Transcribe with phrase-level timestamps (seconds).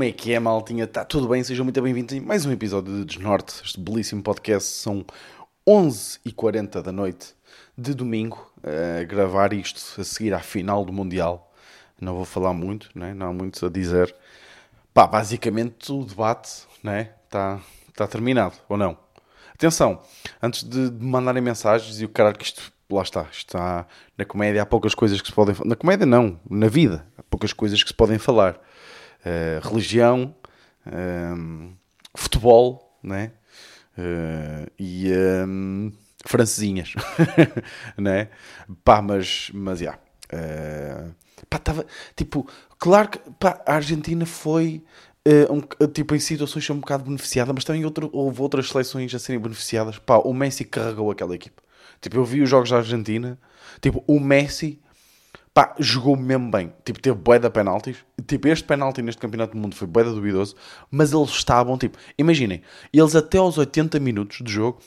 [0.00, 0.84] Como é que é, maltinha?
[0.84, 1.44] Está tudo bem?
[1.44, 4.66] Sejam muito bem-vindos a mais um episódio de Desnorte, este belíssimo podcast.
[4.66, 5.04] São
[5.68, 7.34] 11h40 da noite
[7.76, 11.52] de domingo, a gravar isto a seguir à final do Mundial.
[12.00, 13.12] Não vou falar muito, né?
[13.12, 14.14] não há muito a dizer.
[14.94, 17.10] Pá, basicamente o debate né?
[17.26, 17.60] está,
[17.90, 18.96] está terminado, ou não?
[19.52, 20.00] Atenção,
[20.42, 23.86] antes de mandarem mensagens e o caralho que isto lá está, está
[24.16, 27.52] na comédia há poucas coisas que se podem na comédia não, na vida há poucas
[27.52, 28.58] coisas que se podem falar
[29.24, 30.34] uh, religião
[30.86, 31.72] um,
[32.14, 33.32] futebol né
[33.98, 35.10] uh, e
[35.46, 35.92] um,
[36.24, 36.94] francesinhas
[37.96, 38.28] né
[38.84, 39.98] pá mas mas já
[40.32, 41.08] yeah.
[41.08, 41.14] uh,
[41.48, 42.48] pá estava tipo
[42.78, 44.82] claro que pá, a Argentina foi
[45.22, 49.18] Uh, um, tipo, em situações um bocado beneficiada, mas também outro, houve outras seleções a
[49.18, 49.98] serem beneficiadas.
[49.98, 51.62] Pá, o Messi carregou aquela equipa.
[52.00, 53.38] Tipo, eu vi os jogos da Argentina,
[53.82, 54.80] tipo, o Messi,
[55.54, 56.72] pá, jogou mesmo bem.
[56.84, 57.96] Tipo, teve bué de penaltis.
[58.26, 60.54] Tipo, este penalti neste Campeonato do Mundo foi bué duvidoso,
[60.90, 62.62] mas eles estavam, tipo, imaginem,
[62.92, 64.78] eles até aos 80 minutos de jogo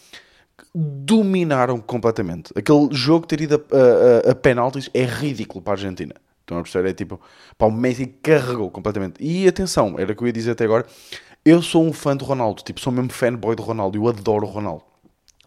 [0.74, 2.52] dominaram completamente.
[2.56, 6.14] Aquele jogo ter ido a, a, a penaltis é ridículo para a Argentina.
[6.42, 6.90] Estão a perceber?
[6.90, 7.20] É tipo,
[7.58, 9.16] pá, o Messi carregou completamente.
[9.24, 10.86] E atenção, era o que eu ia dizer até agora.
[11.46, 13.98] Eu sou um fã do Ronaldo, tipo, sou mesmo fanboy do Ronaldo.
[13.98, 14.93] Eu adoro o Ronaldo.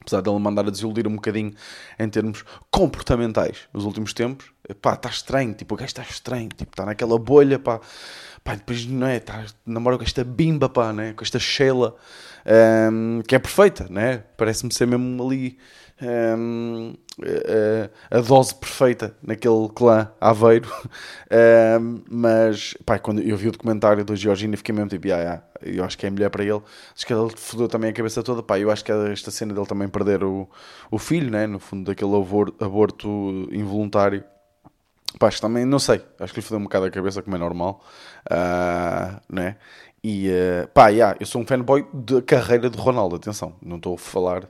[0.07, 1.53] Apesar dele mandar a desiludir um bocadinho
[1.99, 4.53] em termos comportamentais nos últimos tempos.
[4.81, 7.81] Pá, está estranho, tipo, o gajo está estranho, tipo, está naquela bolha, pá.
[8.45, 11.12] Pá, depois, não é, está, namora com esta bimba, pá, né?
[11.15, 11.97] Com esta Sheila,
[12.93, 14.19] um, que é perfeita, né?
[14.37, 15.59] Parece-me ser mesmo ali
[16.03, 16.95] um,
[18.11, 20.71] a, a, dose perfeita naquele clã Aveiro.
[21.81, 25.85] Um, mas, pá, quando eu vi o documentário do Georgina, fiquei mesmo tipo, ah, eu
[25.85, 26.61] acho que é melhor para ele.
[26.95, 28.43] Acho que ele fodeu também a cabeça toda.
[28.43, 30.49] Pá, eu acho que esta cena dele também perder o,
[30.91, 31.47] o filho, né?
[31.47, 33.09] no fundo, daquele aborto, aborto
[33.51, 34.23] involuntário.
[35.19, 37.37] Pá, acho que também, não sei, acho que lhe fodeu um bocado a cabeça, como
[37.37, 37.83] é normal,
[38.31, 39.56] uh, né?
[40.05, 43.95] E uh, pá, yeah, eu sou um fanboy da carreira de Ronaldo, atenção, não estou
[43.95, 44.47] a falar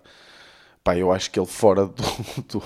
[0.86, 2.02] pá, eu acho que ele fora do,
[2.48, 2.62] do,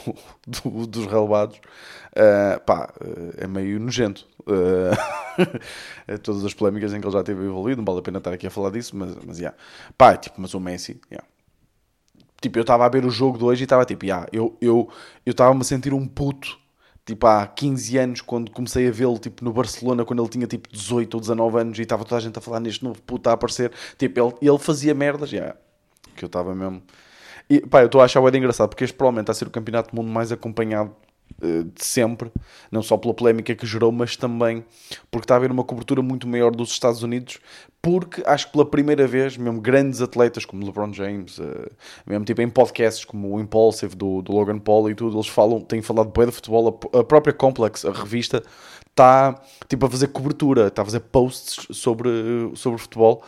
[0.47, 2.93] do, dos relevados, uh, pá,
[3.39, 4.29] é meio nojento.
[4.41, 8.35] Uh, todas as polémicas em que ele já esteve envolvido, não vale a pena estar
[8.35, 9.57] aqui a falar disso, mas, mas, yeah.
[9.97, 11.27] pá, tipo, mas o Messi, yeah.
[12.43, 14.59] tipo, eu estava a ver o jogo de hoje e estava tipo, yeah, eu
[15.25, 16.59] estava-me eu, eu a sentir um puto,
[17.07, 20.69] tipo, há 15 anos, quando comecei a vê-lo, tipo, no Barcelona, quando ele tinha, tipo,
[20.71, 23.33] 18 ou 19 anos e estava toda a gente a falar neste novo puto a
[23.33, 25.57] aparecer, tipo, ele, ele fazia merdas, yeah,
[26.15, 26.83] que eu estava mesmo
[27.51, 29.51] e pá, eu estou a achar o engraçado porque este provavelmente está a ser o
[29.51, 30.95] campeonato do mundo mais acompanhado
[31.43, 32.31] uh, de sempre,
[32.71, 34.65] não só pela polémica que gerou, mas também
[35.11, 37.41] porque está a haver uma cobertura muito maior dos Estados Unidos.
[37.83, 41.71] Porque acho que pela primeira vez, mesmo grandes atletas como LeBron James, uh,
[42.07, 45.61] mesmo tipo em podcasts como o Impulsive do, do Logan Paul e tudo, eles falam,
[45.61, 46.81] têm falado bem de futebol.
[46.95, 48.45] A, a própria Complex, a revista,
[49.01, 52.11] está tipo a fazer cobertura, está a fazer posts sobre,
[52.55, 53.25] sobre futebol.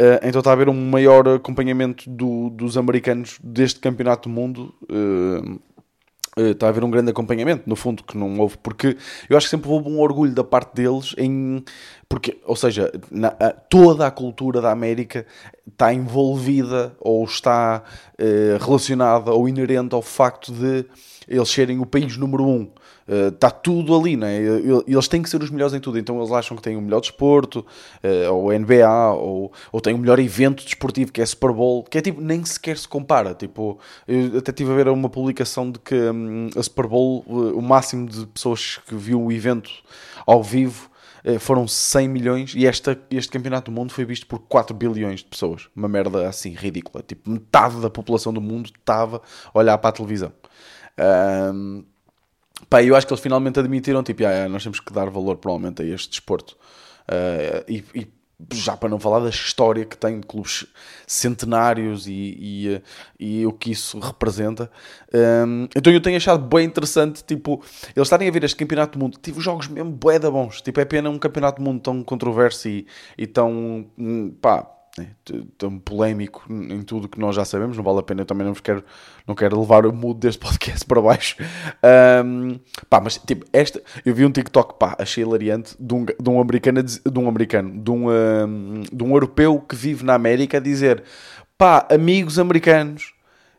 [0.00, 4.74] Uh, então está a haver um maior acompanhamento do, dos americanos deste campeonato do mundo.
[4.90, 5.60] Uh,
[6.38, 8.96] uh, está a haver um grande acompanhamento, no fundo, que não houve, porque
[9.28, 11.62] eu acho que sempre houve um orgulho da parte deles em.
[12.08, 15.26] Porque, ou seja, na, a, toda a cultura da América
[15.70, 17.84] está envolvida ou está
[18.58, 20.84] relacionada ou inerente ao facto de
[21.28, 22.68] eles serem o país número um
[23.10, 24.36] está eh, tudo ali, né?
[24.86, 27.00] Eles têm que ser os melhores em tudo, então eles acham que têm o melhor
[27.00, 27.66] desporto,
[28.04, 31.98] uh, ou NBA, ou, ou têm o melhor evento desportivo que é Super Bowl, que
[31.98, 33.34] é tipo, nem sequer se compara.
[33.34, 37.58] Tipo, eu até estive a ver uma publicação de que um, a Super Bowl, uh,
[37.58, 39.70] o máximo de pessoas que viu o evento
[40.26, 40.88] ao vivo
[41.38, 45.26] foram 100 milhões e esta, este campeonato do mundo foi visto por 4 bilhões de
[45.26, 45.68] pessoas.
[45.76, 47.04] Uma merda assim ridícula.
[47.06, 49.20] Tipo, metade da população do mundo estava
[49.52, 50.32] a olhar para a televisão.
[51.52, 51.84] Um,
[52.68, 55.82] Pá, eu acho que eles finalmente admitiram, tipo, ah, nós temos que dar valor provavelmente
[55.82, 56.56] a este desporto.
[57.08, 58.06] Uh, e, e,
[58.52, 60.66] já para não falar da história que tem de clubes
[61.06, 62.82] centenários e, e,
[63.18, 64.70] e o que isso representa.
[65.12, 67.62] Um, então eu tenho achado bem interessante, tipo,
[67.94, 69.18] eles estarem a ver este campeonato do mundo.
[69.20, 70.62] Tive jogos mesmo bué da bons.
[70.62, 72.86] Tipo, é pena um campeonato do mundo tão controverso e,
[73.18, 74.66] e tão, hum, pá,
[74.98, 75.10] né,
[75.56, 78.54] tão polémico em tudo que nós já sabemos, não vale a pena, eu também não
[78.54, 78.84] quero,
[79.26, 81.36] não quero levar o mood deste podcast para baixo.
[82.24, 82.58] Um,
[82.88, 86.40] pá, mas tipo, esta, eu vi um TikTok, pá, achei hilariante, de um, de um
[86.40, 90.60] americano, de um americano, de um, um, de um europeu que vive na América a
[90.60, 91.04] dizer,
[91.56, 93.14] pá, amigos americanos,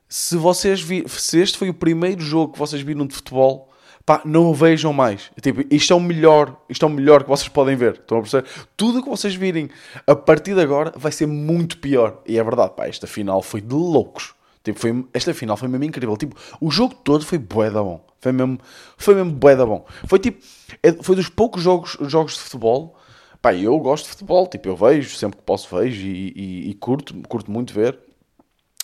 [0.09, 3.70] se vocês vi, se este foi o primeiro jogo que vocês viram de futebol,
[4.11, 5.31] pá, não o vejam mais.
[5.41, 7.93] Tipo, isto é o melhor, isto é o melhor que vocês podem ver.
[7.93, 8.45] Estão a perceber?
[8.75, 9.69] Tudo que vocês virem
[10.05, 12.21] a partir de agora vai ser muito pior.
[12.27, 14.33] E é verdade, pá, esta final foi de loucos.
[14.63, 16.17] Tipo, foi, esta final foi mesmo incrível.
[16.17, 18.05] Tipo, o jogo todo foi bué da bom.
[18.19, 18.59] Foi mesmo,
[18.97, 19.85] foi mesmo bué da bom.
[20.05, 20.45] Foi tipo,
[20.83, 22.97] é, foi dos poucos jogos, jogos de futebol
[23.41, 26.73] Pá, eu gosto de futebol, tipo, eu vejo, sempre que posso vejo e, e, e
[26.75, 27.97] curto, curto muito ver.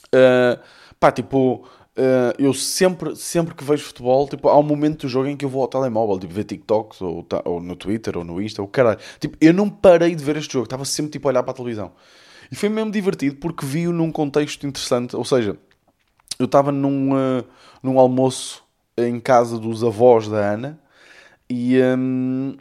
[0.07, 0.59] Uh,
[0.99, 5.27] pá, tipo, uh, eu sempre, sempre que vejo futebol, tipo, há um momento do jogo
[5.27, 8.41] em que eu vou ao telemóvel, tipo, ver TikToks, ou, ou no Twitter, ou no
[8.41, 8.99] Insta, ou caralho.
[9.19, 11.55] Tipo, eu não parei de ver este jogo, estava sempre, tipo, a olhar para a
[11.55, 11.91] televisão.
[12.51, 15.57] E foi mesmo divertido, porque vi-o num contexto interessante, ou seja,
[16.39, 17.43] eu estava num, uh,
[17.81, 18.63] num almoço
[18.97, 20.79] em casa dos avós da Ana,
[21.49, 21.79] e...
[21.81, 22.55] Um,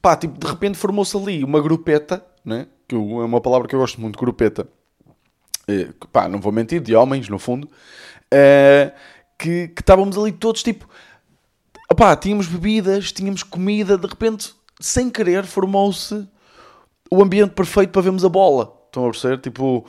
[0.00, 2.66] pá, tipo, de repente formou-se ali uma grupeta, né?
[2.88, 4.66] que é uma palavra que eu gosto muito, grupeta,
[5.68, 7.68] é, pá, não vou mentir, de homens, no fundo,
[8.32, 8.92] é,
[9.38, 10.88] que, que estávamos ali todos, tipo,
[11.96, 16.26] pá, tínhamos bebidas, tínhamos comida, de repente, sem querer, formou-se
[17.10, 18.72] o ambiente perfeito para vermos a bola.
[18.86, 19.38] Estão a perceber?
[19.38, 19.84] Tipo,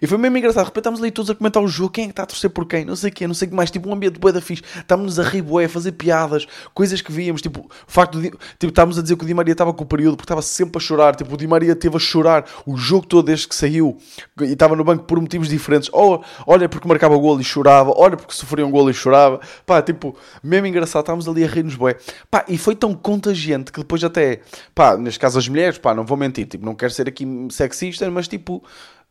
[0.00, 0.62] e, foi mesmo engraçado.
[0.62, 1.90] De repente estamos ali todos a comentar o jogo.
[1.90, 2.84] Quem é que está a torcer por quem?
[2.84, 3.70] Não sei quê, não sei o que mais.
[3.70, 4.62] Tipo, um ambiente bué da fixe.
[4.76, 7.42] Estávamos a rir bué, a fazer piadas, coisas que víamos.
[7.42, 8.30] Tipo, o facto de.
[8.30, 10.78] Tipo, estávamos a dizer que o Di Maria estava com o período porque estava sempre
[10.78, 11.16] a chorar.
[11.16, 13.98] Tipo, o Di Maria teve a chorar o jogo todo desde que saiu
[14.40, 15.90] e estava no banco por motivos diferentes.
[15.92, 17.92] Ou, olha porque marcava o golo e chorava.
[17.96, 19.40] Olha porque sofria um golo e chorava.
[19.66, 21.02] Pá, tipo, mesmo engraçado.
[21.02, 21.96] Estávamos ali a rir-nos bué.
[22.30, 24.40] Pá, e foi tão contagiante que depois até.
[24.74, 26.46] Pá, neste caso as mulheres, pá, não vou mentir.
[26.46, 28.62] Tipo, não quero ser aqui sexista, mas tipo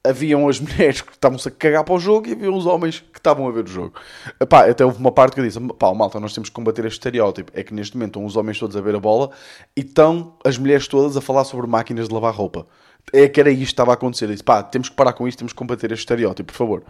[0.05, 3.19] haviam as mulheres que estavam-se a cagar para o jogo e haviam os homens que
[3.19, 3.93] estavam a ver o jogo.
[4.39, 6.97] Epá, até houve uma parte que eu disse: pá, malta, nós temos que combater este
[6.97, 7.51] estereótipo.
[7.55, 9.31] É que neste momento estão os homens todos a ver a bola
[9.75, 12.67] e estão as mulheres todas a falar sobre máquinas de lavar roupa
[13.11, 14.25] é que era isto que estava a acontecer.
[14.25, 16.83] Eu disse, pá, temos que parar com isto, temos que combater este estereótipo, por favor.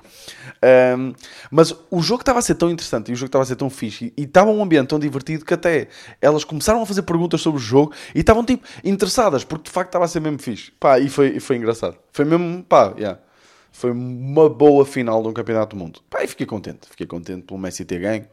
[0.98, 1.14] Um,
[1.52, 3.70] mas o jogo estava a ser tão interessante e o jogo estava a ser tão
[3.70, 5.88] fixe e, estava um ambiente tão divertido que até
[6.22, 9.90] elas começaram a fazer perguntas sobre o jogo e estavam tipo interessadas, porque de facto
[9.90, 10.72] estava a ser mesmo fixe.
[10.80, 11.98] Pá, e foi, e foi engraçado.
[12.12, 13.20] Foi mesmo, pá, yeah.
[13.72, 16.00] Foi uma boa final de um campeonato do mundo.
[16.10, 16.88] Pá, e fiquei contente.
[16.88, 18.28] Fiquei contente pelo Messi ter ganho.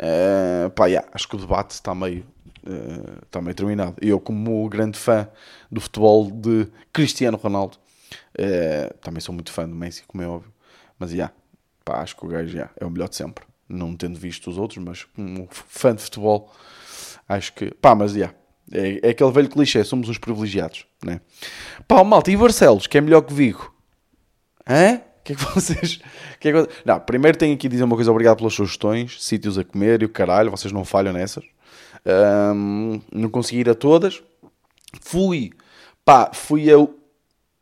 [0.00, 2.26] Uh, pá, yeah, acho que o debate está meio
[3.22, 3.96] está eh, meio terminado.
[4.00, 5.28] Eu, como grande fã
[5.70, 7.78] do futebol de Cristiano Ronaldo,
[8.38, 10.52] uh, também sou muito fã do Messi, como é óbvio,
[10.98, 11.34] mas já, yeah,
[12.02, 13.44] acho que o gajo yeah, é o melhor de sempre.
[13.68, 16.52] Não tendo visto os outros, mas como fã de futebol,
[17.28, 18.18] acho que, pá, mas já.
[18.18, 18.40] Yeah,
[18.72, 21.20] é, é, aquele velho clichê, somos uns privilegiados, né?
[21.88, 23.74] Pá, malta, e Barcelos, que é melhor que Vigo?
[24.68, 25.00] Hã?
[25.20, 26.00] O que é que vocês.
[26.38, 26.72] Que é que...
[26.84, 30.04] Não, primeiro tenho aqui a dizer uma coisa, obrigado pelas sugestões, sítios a comer e
[30.04, 31.44] o caralho, vocês não falham nessas.
[32.06, 34.22] Um, não consegui ir a todas.
[35.00, 35.50] Fui,
[36.04, 36.98] pá, fui eu.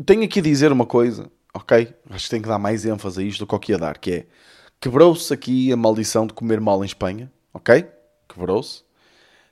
[0.04, 1.92] Tenho aqui a dizer uma coisa, ok?
[2.10, 4.10] Acho que tenho que dar mais ênfase a isto do que eu ia dar, que
[4.12, 4.26] é
[4.80, 7.86] quebrou-se aqui a maldição de comer mal em Espanha, ok?
[8.28, 8.82] Quebrou-se.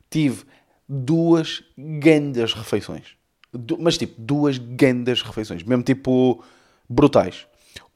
[0.08, 0.44] Tive
[0.88, 3.16] duas grandes refeições.
[3.52, 5.62] Du mas tipo, duas grandes refeições.
[5.62, 6.42] Mesmo tipo,
[6.88, 7.46] brutais.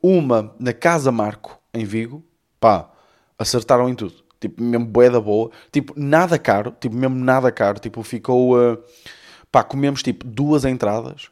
[0.03, 2.25] Uma na Casa Marco, em Vigo.
[2.59, 2.91] Pá,
[3.39, 4.25] acertaram em tudo.
[4.41, 5.51] Tipo, mesmo boeda boa.
[5.71, 6.75] Tipo, nada caro.
[6.81, 7.79] Tipo, mesmo nada caro.
[7.79, 8.57] Tipo, ficou...
[8.57, 8.79] Uh,
[9.53, 11.29] pá, comemos, tipo, duas entradas.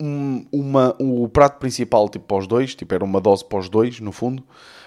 [0.00, 2.74] Um, uma, um, o prato principal, tipo, para os dois.
[2.74, 4.42] Tipo, era uma dose para os dois, no fundo.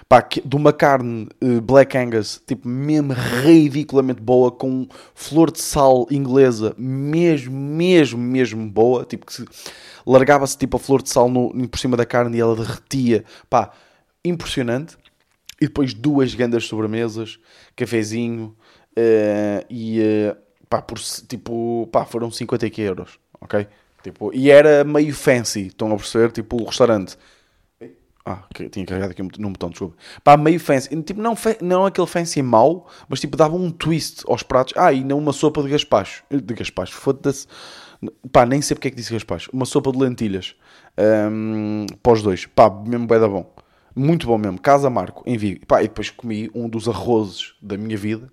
[0.10, 4.52] Pá, de uma carne uh, Black Angus, tipo, mesmo ridiculamente boa.
[4.52, 4.86] Com
[5.16, 6.76] flor de sal inglesa.
[6.78, 9.06] Mesmo, mesmo, mesmo boa.
[9.06, 9.46] Tipo, que
[10.06, 13.24] largava-se, tipo, a flor de sal no, por cima da carne e ela derretia.
[13.50, 13.72] Pá,
[14.26, 14.98] impressionante
[15.62, 17.40] e depois duas grandes sobremesas,
[17.76, 18.56] cafezinho
[18.98, 20.36] uh, e uh,
[20.68, 23.68] pá, por, tipo, pá, foram 50 euros, ok?
[24.02, 26.32] Tipo, e era meio fancy, estão a perceber?
[26.32, 27.16] Tipo, o restaurante.
[28.24, 29.96] Ah, tinha carregado aqui num botão, desculpa.
[30.24, 30.90] Pá, meio fancy.
[31.04, 34.74] Tipo, não, não aquele fancy mau, mas tipo, dava um twist aos pratos.
[34.76, 36.24] Ah, e não uma sopa de gaspacho.
[36.30, 37.48] De gaspacho, foda-se.
[38.32, 39.50] Pá, nem sei porque é que disse gaspacho.
[39.54, 40.56] Uma sopa de lentilhas.
[41.32, 42.46] Um, os dois.
[42.48, 43.54] Pá, mesmo bem da bom.
[43.96, 44.60] Muito bom mesmo.
[44.60, 45.66] Casa Marco, em Vigo.
[45.66, 48.32] Pá, e depois comi um dos arrozes da minha vida,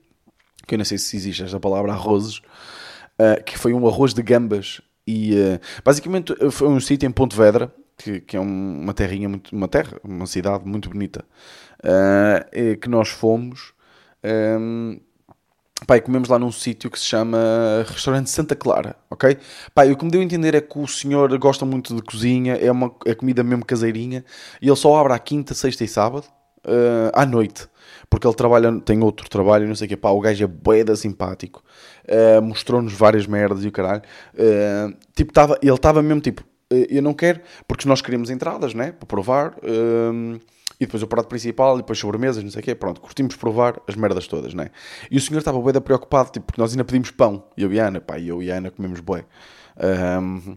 [0.67, 4.23] que eu não sei se existe esta palavra, arrozes, uh, que foi um arroz de
[4.23, 4.81] gambas.
[5.07, 9.67] E uh, basicamente foi um sítio em Pontevedra, que, que é uma terrinha, muito, uma
[9.67, 11.25] terra, uma cidade muito bonita,
[11.81, 13.73] uh, que nós fomos.
[15.89, 17.39] Pai, comemos lá num sítio que se chama
[17.89, 19.39] Restaurante Santa Clara, ok?
[19.75, 22.57] Pai, o que me deu a entender é que o senhor gosta muito de cozinha,
[22.57, 24.23] é uma é comida mesmo caseirinha,
[24.61, 26.27] e ele só abre à quinta, sexta e sábado,
[26.67, 27.67] uh, à noite,
[28.11, 30.95] porque ele trabalha, tem outro trabalho, não sei o que, pá, o gajo é boeda
[30.95, 31.65] simpático,
[32.05, 34.03] uh, mostrou-nos várias merdas e o caralho,
[34.35, 38.93] uh, tipo, tava, ele estava mesmo tipo, eu não quero, porque nós queremos entradas, né,
[38.93, 39.55] para provar,
[40.81, 42.75] e depois o prato principal, e depois sobremesas, não sei o quê.
[42.75, 44.71] Pronto, curtimos provar as merdas todas, né?
[45.11, 47.45] E o senhor estava bué preocupado, tipo, porque nós ainda pedimos pão.
[47.57, 49.25] Eu e a Ana, pá, eu e a Ana comemos bué.
[50.21, 50.57] Um,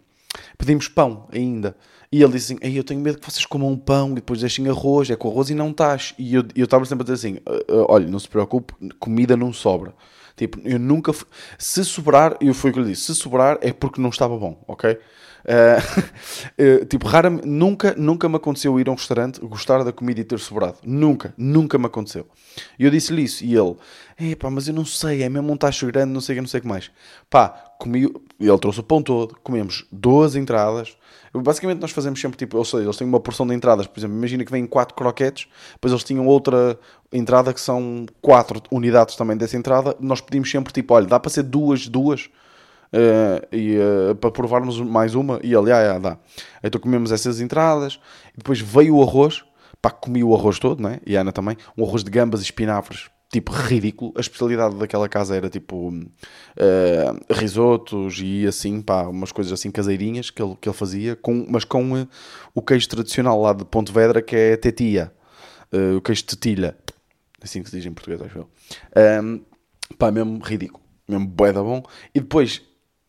[0.57, 1.75] pedimos pão ainda.
[2.11, 5.09] E ele disse assim: eu tenho medo que vocês comam pão e depois deixem arroz,
[5.09, 6.13] é com arroz e não tacho.
[6.17, 9.53] E eu estava sempre a dizer assim: uh, uh, olha, não se preocupe, comida não
[9.53, 9.93] sobra.
[10.35, 11.13] Tipo, eu nunca.
[11.13, 14.37] fui- Se sobrar, eu foi o que lhe disse, se sobrar é porque não estava
[14.37, 14.97] bom, ok?
[15.45, 15.77] Eh,
[16.57, 20.23] eh, tipo, raramente, nunca, nunca me aconteceu ir a um restaurante, gostar da comida e
[20.23, 20.77] ter sobrado.
[20.83, 22.27] Nunca, nunca me aconteceu.
[22.77, 23.75] E eu disse-lhe isso, e ele,
[24.19, 26.47] epá, mas eu não sei, é mesmo um tacho grande, não sei o que, não
[26.47, 26.91] sei que mais.
[27.29, 30.95] Pá, comi, ele trouxe o pão todo, comemos duas entradas.
[31.33, 34.17] Basicamente nós fazemos sempre tipo, ou seja, eles têm uma porção de entradas, por exemplo,
[34.17, 36.77] imagina que vêm quatro croquetes, depois eles tinham outra
[37.11, 41.31] entrada que são quatro unidades também dessa entrada, nós pedimos sempre tipo, olha, dá para
[41.31, 42.29] ser duas, duas,
[42.93, 46.17] eh, e, eh, para provarmos mais uma, e ele, ah, dá.
[46.63, 47.99] Então comemos essas entradas,
[48.33, 49.43] e depois veio o arroz,
[49.81, 50.99] pá, comi o arroz todo, né?
[51.05, 54.13] E a Ana também, um arroz de gambas e espinafres, tipo ridículo.
[54.17, 55.91] A especialidade daquela casa era tipo
[56.57, 61.45] eh, risotos e assim, pá, umas coisas assim caseirinhas que ele, que ele fazia, com,
[61.49, 62.07] mas com eh,
[62.53, 65.11] o queijo tradicional lá de Pontevedra que é tetia,
[65.71, 66.75] Eh, o queijo tetilha,
[67.41, 68.49] assim que se diz em português, acho eu.
[68.93, 69.39] Ahm,
[69.97, 71.81] pá, mesmo ridículo, mesmo bué da bom.
[72.13, 72.61] E depois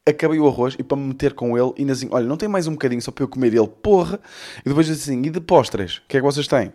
[0.06, 2.66] acabei o arroz e para me meter com ele, e assim, olha, não tem mais
[2.66, 4.20] um bocadinho só para eu comer ele, porra.
[4.64, 6.72] E depois disse assim, e de postres, o que é que vocês têm?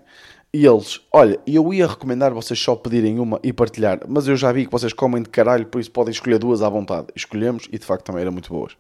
[0.54, 4.52] E eles, olha, eu ia recomendar vocês só pedirem uma e partilhar, mas eu já
[4.52, 7.08] vi que vocês comem de caralho, por isso podem escolher duas à vontade.
[7.16, 8.74] Escolhemos e de facto também eram muito boas.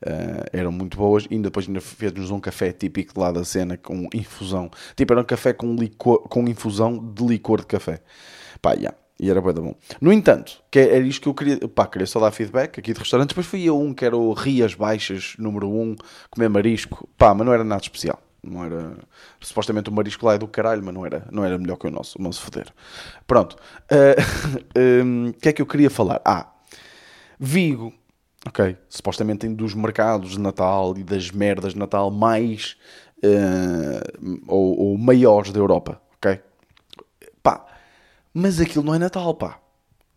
[0.00, 3.76] Uh, eram muito boas e ainda depois ainda fez-nos um café típico lá da cena
[3.76, 4.70] com infusão.
[4.94, 8.00] Tipo, era um café com, licor, com infusão de licor de café.
[8.60, 8.96] Pá, yeah.
[9.20, 9.74] E era bem bom.
[10.00, 11.68] No entanto, que era isto que eu queria.
[11.68, 13.34] Pá, queria só dar feedback aqui de restaurantes.
[13.34, 15.96] Depois fui a um que era o Rias Baixas, número 1,
[16.30, 17.08] comer marisco.
[17.18, 18.22] Pá, mas não era nada especial.
[18.42, 18.96] Não era.
[19.40, 21.90] Supostamente o marisco lá é do caralho, mas não era, não era melhor que o
[21.90, 22.16] nosso.
[22.18, 22.72] Vamos foder.
[23.26, 23.56] Pronto.
[24.76, 26.20] O um, que é que eu queria falar?
[26.24, 26.52] Ah,
[27.38, 27.92] Vigo.
[28.46, 28.76] Ok.
[28.88, 32.76] Supostamente tem dos mercados de Natal e das merdas de Natal mais.
[33.18, 36.00] Uh, ou, ou maiores da Europa.
[36.16, 36.40] Ok?
[37.42, 37.66] Pá.
[38.40, 39.58] Mas aquilo não é Natal, pá.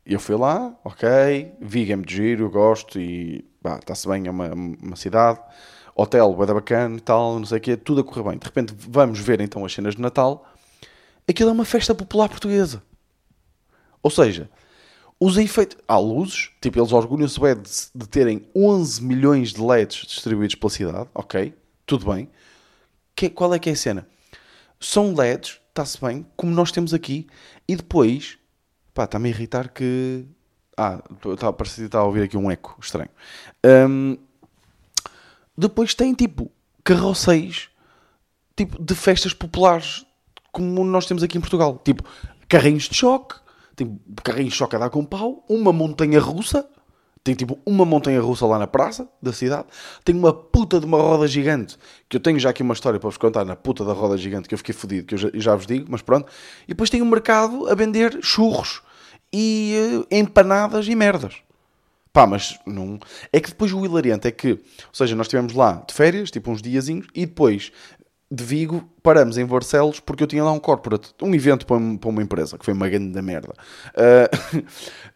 [0.05, 3.43] Eu fui lá, ok, Vigo é muito giro, gosto e
[3.79, 5.39] está-se bem, é uma, uma cidade,
[5.95, 8.37] hotel, bem bacana e tal, não sei o quê, tudo a correr bem.
[8.37, 10.47] De repente vamos ver então as cenas de Natal,
[11.27, 12.83] aquilo é uma festa popular portuguesa.
[14.03, 14.51] Ou seja,
[15.19, 20.53] os efeitos, há luzes, tipo, eles orgulham-se de, de terem 11 milhões de LEDs distribuídos
[20.53, 21.55] pela cidade, ok,
[21.87, 22.29] tudo bem.
[23.15, 24.07] Que, qual é que é a cena?
[24.79, 27.27] São LEDs está-se bem, como nós temos aqui,
[27.67, 28.37] e depois,
[28.93, 30.25] pá, está-me a irritar que.
[30.77, 31.01] Ah,
[31.33, 33.09] está, parece que está a ouvir aqui um eco estranho.
[33.65, 34.17] Um,
[35.57, 36.51] depois tem tipo
[36.83, 37.69] carroceiros
[38.55, 40.05] tipo, de festas populares,
[40.51, 41.79] como nós temos aqui em Portugal.
[41.83, 42.03] Tipo,
[42.47, 43.35] carrinhos de choque,
[43.75, 46.67] tipo, carrinhos de choque a dar com pau, uma montanha russa.
[47.23, 49.65] Tem tipo uma montanha russa lá na praça da cidade.
[50.03, 51.77] Tem uma puta de uma roda gigante.
[52.09, 54.49] Que eu tenho já aqui uma história para vos contar na puta da roda gigante
[54.49, 56.31] que eu fiquei fodido, que eu já, já vos digo, mas pronto.
[56.63, 58.81] E depois tem um mercado a vender churros
[59.31, 61.35] e uh, empanadas e merdas.
[62.11, 62.99] Pá, mas não.
[63.31, 64.59] É que depois o hilariante é que, ou
[64.91, 67.71] seja, nós estivemos lá de férias, tipo uns diazinhos, e depois
[68.31, 72.23] de Vigo paramos em Barcelos porque eu tinha lá um corporate, um evento para, uma
[72.23, 73.53] empresa, que foi uma grande da merda.
[73.93, 74.63] Uh,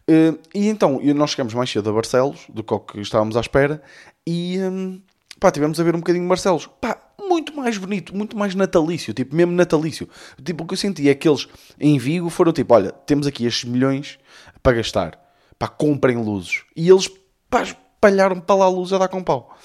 [0.54, 3.82] e então nós chegamos mais cedo a Barcelos do que estávamos à espera
[4.28, 5.02] e um,
[5.40, 6.68] pá, tivemos a ver um bocadinho Barcelos.
[6.82, 10.10] Pá, muito mais bonito, muito mais natalício, tipo, mesmo natalício.
[10.44, 11.48] Tipo, o que eu senti é que eles
[11.80, 14.20] em Vigo foram tipo: olha, temos aqui estes milhões
[14.62, 15.18] para gastar,
[15.58, 16.64] pá, comprem luzes.
[16.76, 17.10] E eles,
[17.50, 19.56] pá, espalharam para lá a luz a dar com pau.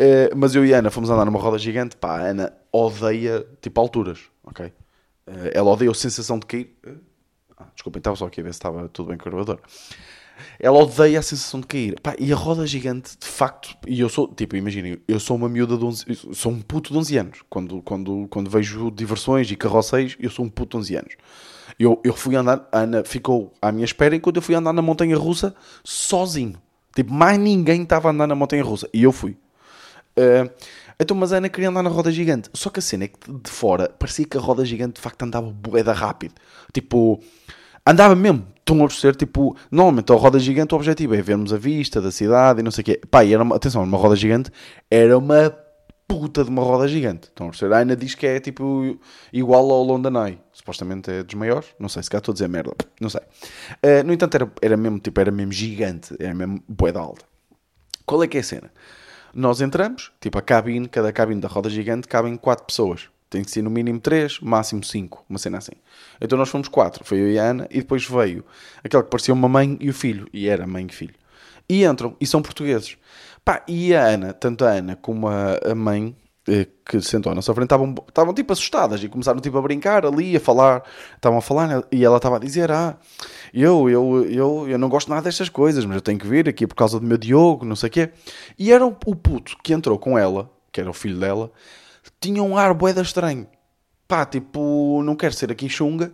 [0.00, 1.96] Uh, mas eu e a Ana fomos andar numa roda gigante.
[1.96, 4.66] Pá, a Ana odeia tipo alturas, ok?
[4.66, 6.74] Uh, ela odeia a sensação de cair.
[7.56, 9.60] Ah, desculpem, estava só aqui a ver se estava tudo bem com o gravador.
[10.58, 12.00] Ela odeia a sensação de cair.
[12.00, 15.48] Pá, e a roda gigante, de facto, e eu sou, tipo, imaginem, eu sou uma
[15.48, 17.38] miúda de 11, sou um puto de 11 anos.
[17.48, 21.16] Quando, quando, quando vejo diversões e carroceiros, eu sou um puto de 11 anos.
[21.78, 24.82] Eu, eu fui andar, a Ana ficou à minha espera enquanto eu fui andar na
[24.82, 26.60] montanha russa sozinho.
[26.94, 28.88] Tipo, mais ninguém estava a andar na montanha russa.
[28.92, 29.36] E eu fui.
[30.18, 30.50] Uh,
[31.00, 32.50] então, mas a Ana queria andar na roda gigante.
[32.52, 35.22] Só que a cena é que de fora parecia que a roda gigante de facto
[35.22, 36.34] andava boeda rápido.
[36.72, 37.22] Tipo,
[37.86, 38.46] andava mesmo.
[38.58, 39.16] Estão a perceber?
[39.16, 42.70] Tipo, normalmente a roda gigante o objetivo é vermos a vista da cidade e não
[42.70, 43.00] sei o quê.
[43.10, 44.50] Pá, e era uma, atenção, uma roda gigante
[44.90, 45.56] era uma
[46.08, 47.28] puta de uma roda gigante.
[47.28, 47.74] Estão a perceber?
[47.74, 48.98] A Ana diz que é tipo
[49.32, 50.40] igual ao London Eye.
[50.52, 51.68] Supostamente é dos maiores.
[51.78, 52.72] Não sei, se cá estou a dizer merda.
[53.00, 53.20] Não sei.
[53.20, 56.14] Uh, no entanto, era, era mesmo tipo, era mesmo gigante.
[56.18, 57.24] Era mesmo boeda alta.
[58.04, 58.72] Qual é que é a cena?
[59.38, 63.08] Nós entramos, tipo a cabine, cada cabine da roda gigante cabem 4 pessoas.
[63.30, 65.74] Tem que ser no mínimo 3, máximo 5, uma cena assim.
[66.20, 68.44] Então nós fomos 4, foi eu e a Ana, e depois veio
[68.82, 71.14] aquele que parecia uma mãe e o filho, e era mãe e filho.
[71.68, 72.96] E entram, e são portugueses.
[73.44, 76.16] Pá, e a Ana, tanto a Ana como a, a mãe,
[76.84, 80.36] que sentou à nossa frente estavam, estavam tipo assustadas e começaram tipo a brincar ali,
[80.36, 80.82] a falar,
[81.14, 82.96] estavam a falar e ela estava a dizer, ah,
[83.52, 86.66] eu, eu, eu, eu não gosto nada destas coisas, mas eu tenho que vir aqui
[86.66, 88.10] por causa do meu Diogo, não sei o quê.
[88.58, 91.50] E era o, o puto que entrou com ela, que era o filho dela,
[92.20, 93.46] tinha um ar boeda estranho.
[94.06, 96.12] Pá, tipo, não quero ser aqui chunga,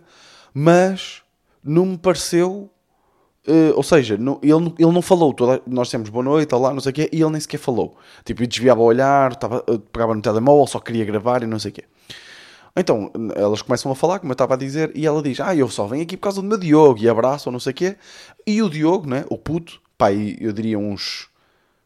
[0.53, 1.21] mas
[1.63, 2.69] não me pareceu
[3.47, 6.91] Uh, ou seja, ele, ele não falou, toda, nós temos boa noite, lá, não sei
[6.91, 7.95] o quê, e ele nem sequer falou.
[8.23, 11.69] Tipo, desviava o olhar, tava, eh, pegava no telemóvel, só queria gravar e não sei
[11.69, 11.83] o quê.
[12.75, 15.69] Então, elas começam a falar, como eu estava a dizer, e ela diz, ah, eu
[15.69, 17.97] só venho aqui por causa do meu Diogo, e abraço, ou não sei o quê.
[18.47, 21.29] E o Diogo, né, o puto, pá, eu diria uns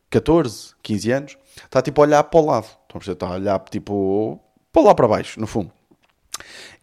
[0.10, 2.68] 14, 15 anos, está tipo a olhar para o lado.
[3.06, 4.40] Está a olhar, tipo,
[4.72, 5.72] para lá para baixo, no fundo.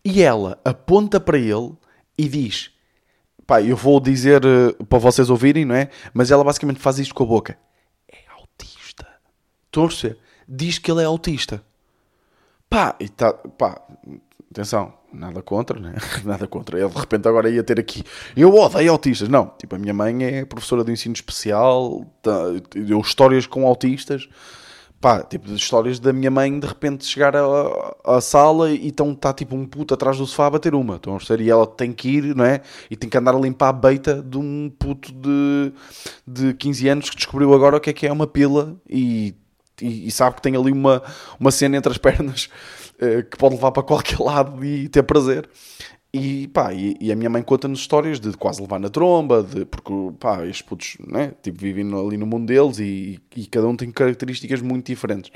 [0.04, 1.72] E ela aponta para ele
[2.16, 2.75] e diz
[3.46, 5.88] pá, eu vou dizer uh, para vocês ouvirem, não é?
[6.12, 7.58] Mas ela basicamente faz isto com a boca.
[8.10, 9.06] É autista.
[9.70, 10.18] Perceber?
[10.48, 11.62] Diz que ele é autista.
[12.68, 13.80] Pá, e tá, pá,
[14.50, 15.94] atenção, nada contra, né?
[16.24, 16.78] Nada contra.
[16.78, 18.02] Ele de repente agora ia ter aqui.
[18.36, 19.28] Eu odeio autistas.
[19.28, 22.32] Não, tipo, a minha mãe é professora de ensino especial, tá,
[22.74, 24.28] deu histórias com autistas
[25.06, 29.54] pá, tipo, histórias da minha mãe de repente chegar à, sala e então está tipo
[29.54, 30.98] um puto atrás do sofá a bater uma.
[30.98, 31.44] Perceber?
[31.44, 32.60] E ela tem que ir, não é?
[32.90, 35.72] E tem que andar a limpar a beita de um puto de,
[36.26, 39.32] de 15 anos que descobriu agora o que é que é uma pila e,
[39.80, 41.00] e, e sabe que tem ali uma,
[41.38, 42.50] uma cena entre as pernas
[42.98, 45.48] eh, que pode levar para qualquer lado e ter prazer.
[46.18, 49.66] E, pá, e, e, a minha mãe conta-nos histórias de quase levar na tromba, de,
[49.66, 53.76] porque pá, estes putos né, tipo, vivem ali no mundo deles e, e, cada um
[53.76, 55.30] tem características muito diferentes.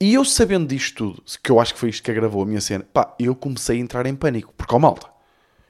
[0.00, 2.60] E eu sabendo disto tudo, que eu acho que foi isto que agravou a minha
[2.60, 5.06] cena, pá, eu comecei a entrar em pânico, porque, ó malta,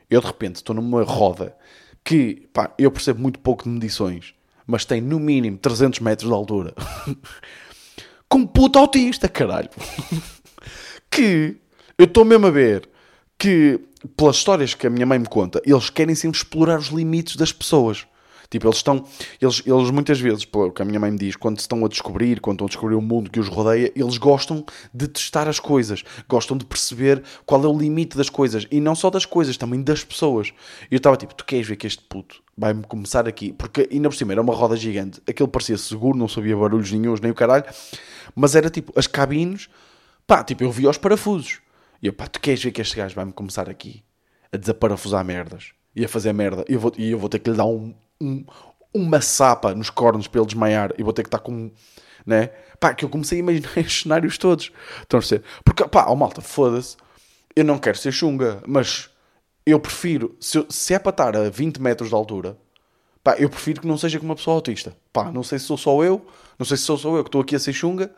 [0.08, 1.54] eu de repente estou numa roda
[2.02, 4.34] que, pá, eu percebo muito pouco de medições,
[4.66, 6.74] mas tem no mínimo 300 metros de altura,
[8.30, 9.68] com puto autista, caralho,
[11.10, 11.58] que
[11.98, 12.93] eu estou mesmo a ver
[13.38, 13.80] que,
[14.16, 17.52] pelas histórias que a minha mãe me conta, eles querem sempre explorar os limites das
[17.52, 18.06] pessoas.
[18.50, 19.04] Tipo, eles estão,
[19.40, 22.40] eles, eles muitas vezes, pelo que a minha mãe me diz, quando estão a descobrir,
[22.40, 26.04] quando estão a descobrir o mundo que os rodeia, eles gostam de testar as coisas,
[26.28, 29.82] gostam de perceber qual é o limite das coisas, e não só das coisas, também
[29.82, 30.52] das pessoas.
[30.88, 33.52] E eu estava tipo, tu queres ver que este puto vai-me começar aqui?
[33.52, 37.20] Porque ainda por cima era uma roda gigante, aquele parecia seguro, não sabia barulhos nenhums,
[37.20, 37.64] nem o caralho,
[38.36, 39.68] mas era tipo, as cabines,
[40.28, 41.63] pá, tipo, eu via os parafusos.
[42.02, 44.04] E eu, pá, tu queres ver que este gajo vai-me começar aqui
[44.52, 47.50] a desaparafusar merdas e a fazer merda e eu vou, e eu vou ter que
[47.50, 48.44] lhe dar um, um,
[48.92, 51.70] uma sapa nos cornos para ele desmaiar e vou ter que estar com.
[52.24, 52.46] Né?
[52.80, 54.70] Pá, que eu comecei a imaginar estes cenários todos.
[55.02, 55.42] Estão a ser.
[55.64, 56.96] Porque, pá, oh, malta, foda-se.
[57.54, 59.10] Eu não quero ser chunga, mas
[59.66, 60.36] eu prefiro.
[60.40, 62.56] Se, se é para estar a 20 metros de altura,
[63.22, 64.96] pá, eu prefiro que não seja com uma pessoa autista.
[65.12, 66.24] Pá, não sei se sou só eu,
[66.58, 68.10] não sei se sou só eu que estou aqui a ser chunga,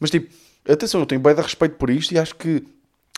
[0.00, 0.32] mas tipo,
[0.68, 2.64] atenção, eu tenho bem de respeito por isto e acho que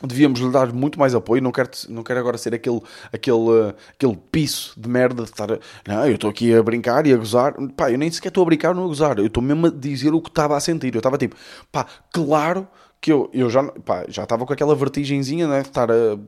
[0.03, 1.43] devíamos lhe dar muito mais apoio.
[1.43, 2.81] Não quero, não quero agora ser aquele,
[3.13, 5.49] aquele, uh, aquele piso de merda de estar.
[5.87, 7.55] Não, eu estou aqui a brincar e a gozar.
[7.77, 9.19] Pá, eu nem sequer estou a brincar ou a gozar.
[9.19, 10.95] Eu estou mesmo a dizer o que estava a sentir.
[10.95, 11.37] Eu estava tipo,
[11.73, 12.69] pá, claro
[13.01, 15.63] que eu, eu já, pá, já estava com aquela vertigenzinha, né?
[15.63, 16.19] De estar a,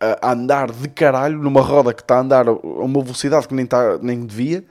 [0.00, 3.66] a, andar de caralho numa roda que está a andar a uma velocidade que nem,
[3.66, 4.64] tá, nem devia.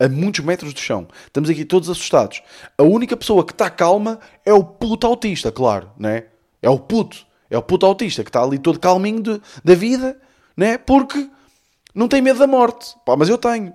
[0.00, 2.40] A muitos metros do chão, estamos aqui todos assustados.
[2.76, 6.26] A única pessoa que está calma é o puto autista, claro, né?
[6.62, 10.20] É o puto é o puto autista que está ali todo calminho de, da vida,
[10.56, 10.78] né?
[10.78, 11.28] Porque
[11.94, 12.94] não tem medo da morte.
[13.04, 13.72] Pá, mas eu tenho.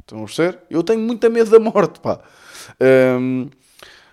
[0.00, 0.58] Estão a perceber?
[0.68, 2.20] Eu tenho muito medo da morte, pá.
[2.80, 3.48] Um,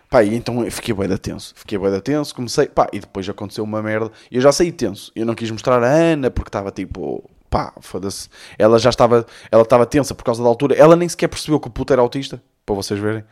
[0.09, 1.53] pá, e então eu fiquei bem da tenso.
[1.55, 4.11] Fiquei bem da tenso, comecei, pá, e depois aconteceu uma merda.
[4.31, 5.11] Eu já saí tenso.
[5.15, 8.29] Eu não quis mostrar a Ana porque estava tipo, pá, foda-se.
[8.57, 10.75] Ela já estava, ela estava tensa por causa da altura.
[10.75, 13.23] Ela nem sequer percebeu que o puto era autista, para vocês verem.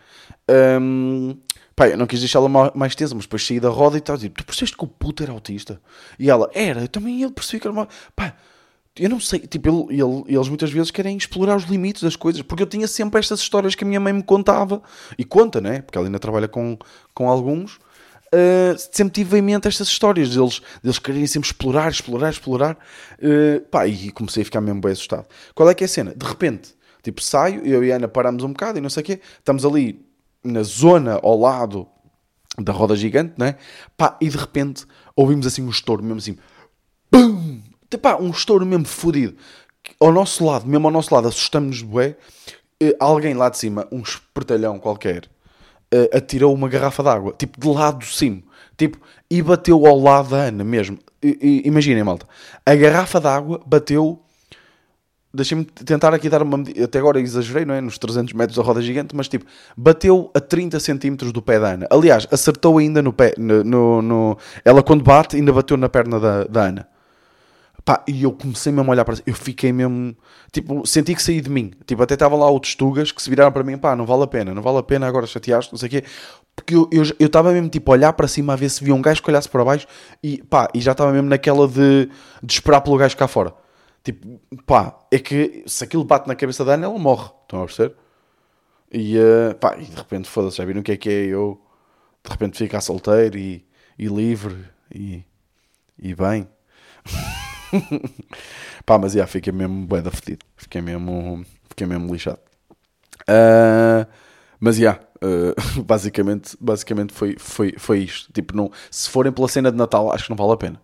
[0.49, 1.36] Um,
[1.75, 4.19] Pá, eu não quis deixá-la mais tensa, mas depois saí da roda e estava a
[4.19, 5.82] dizer: Tu percebeste que o puto era autista?
[6.17, 7.88] E ela: Era, eu também ele percebi que era uma.
[8.15, 8.34] Pá,
[8.97, 12.41] eu não sei, tipo, ele, ele, eles muitas vezes querem explorar os limites das coisas,
[12.43, 14.82] porque eu tinha sempre estas histórias que a minha mãe me contava,
[15.17, 15.82] e conta, né?
[15.82, 16.78] Porque ela ainda trabalha com,
[17.13, 17.78] com alguns.
[18.36, 22.78] Uh, sempre tive em mente estas histórias deles, deles quererem sempre explorar, explorar, explorar.
[23.13, 25.26] Uh, pá, e comecei a ficar mesmo bem assustado.
[25.54, 26.13] Qual é que é a cena?
[26.13, 29.06] De repente, tipo, saio, eu e a Ana paramos um bocado e não sei o
[29.06, 30.06] quê, estamos ali
[30.43, 31.88] na zona ao lado
[32.58, 33.56] da roda gigante, né?
[33.95, 36.38] Pá, e de repente ouvimos assim um estouro, mesmo assim,
[37.12, 37.62] BUM!
[38.02, 39.38] Pá, um estouro mesmo fodido.
[40.00, 42.17] Ao nosso lado, mesmo ao nosso lado, assustamos-nos, bué.
[42.82, 45.30] Eh, alguém lá de cima, um espertalhão qualquer,
[45.95, 48.43] eh, atirou uma garrafa d'água, tipo, de lado do cimo.
[48.77, 48.97] Tipo,
[49.29, 50.97] e bateu ao lado da Ana mesmo.
[51.21, 52.27] Imaginem, malta.
[52.65, 54.19] A garrafa d'água bateu
[55.36, 56.86] deixem-me tentar aqui dar uma medida.
[56.86, 57.81] Até agora exagerei, não é?
[57.81, 61.73] Nos 300 metros da roda gigante, mas tipo, bateu a 30 centímetros do pé da
[61.73, 61.88] Ana.
[61.89, 63.34] Aliás, acertou ainda no pé.
[63.38, 64.38] No, no, no...
[64.63, 66.88] Ela, quando bate, ainda bateu na perna da, da Ana.
[67.86, 70.17] Pá, e eu comecei mesmo a olhar para Eu fiquei mesmo.
[70.52, 71.71] Tipo, senti que saí de mim.
[71.86, 73.78] Tipo, até estavam lá outros tugas que se viraram para mim.
[73.78, 76.04] Pá, não vale a pena, não vale a pena agora chateaste, não sei o quê.
[76.56, 78.95] Porque eu estava eu, eu mesmo, tipo, a olhar para cima a ver se via
[78.95, 79.86] um gajo que olhasse para baixo
[80.24, 82.10] e, pá, e já estava mesmo naquela de,
[82.41, 83.54] de esperar pelo gajo cá fora.
[84.04, 87.30] Tipo, pá, é que se aquilo bate na cabeça da Ana, ela morre.
[87.43, 87.95] Estão a perceber?
[88.91, 91.62] E, uh, pá, e de repente, foda-se, já viram o que é que é eu
[92.24, 93.63] de repente ficar solteiro e,
[94.00, 95.24] e livre e,
[96.00, 96.48] e bem.
[98.86, 100.46] Pá, mas já, fiquei mesmo bué da fedido.
[100.56, 102.40] Fiquei mesmo, fiquei mesmo lixado.
[103.22, 104.06] Uh,
[104.60, 108.32] mas já, uh, basicamente, basicamente foi, foi, foi isto.
[108.34, 110.82] Tipo, não, se forem pela cena de Natal, acho que não vale a pena.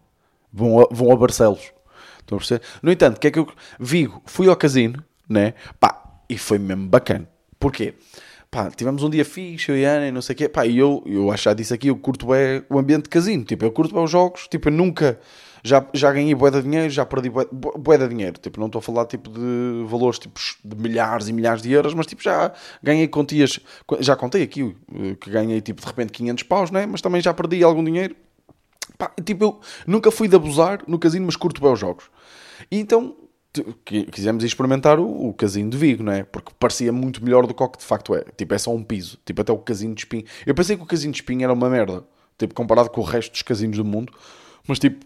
[0.52, 1.72] Vão a, vão a Barcelos.
[2.20, 2.62] Estão a perceber?
[2.82, 3.48] No entanto, que é que eu.
[3.80, 5.54] Vigo, fui ao casino, né?
[5.80, 7.28] Pá, e foi mesmo bacana.
[7.60, 7.94] Porquê?
[8.50, 10.50] Pá, tivemos um dia fixe, eu e Ana, e não sei o quê.
[10.50, 13.46] Pá, e eu, eu acho já disse aqui, eu curto é o ambiente de casino.
[13.46, 14.48] Tipo, eu curto bem os jogos.
[14.50, 15.20] Tipo, eu nunca
[15.64, 18.40] já, já ganhei bué de dinheiro, já perdi bué, bué de dinheiro.
[18.40, 21.94] Tipo, não estou a falar tipo, de valores tipo, de milhares e milhares de euros,
[21.94, 23.60] mas tipo, já ganhei quantias.
[24.00, 26.86] Já contei aqui eh, que ganhei tipo, de repente 500 paus, né?
[26.86, 28.16] mas também já perdi algum dinheiro.
[28.98, 32.06] Pá, tipo, eu nunca fui de abusar no casino, mas curto bem os jogos.
[32.70, 33.16] E então
[33.86, 36.24] quisemos experimentar o, o, casino de Vigo, não é?
[36.24, 38.24] Porque parecia muito melhor do que o que de facto é.
[38.38, 39.20] Tipo, é só um piso.
[39.26, 40.24] Tipo, até o casino de Espinho.
[40.46, 42.06] Eu pensei que o casino de Espinho era uma merda.
[42.38, 44.14] Tipo, comparado com o resto dos casinos do mundo.
[44.68, 45.06] Mas, tipo,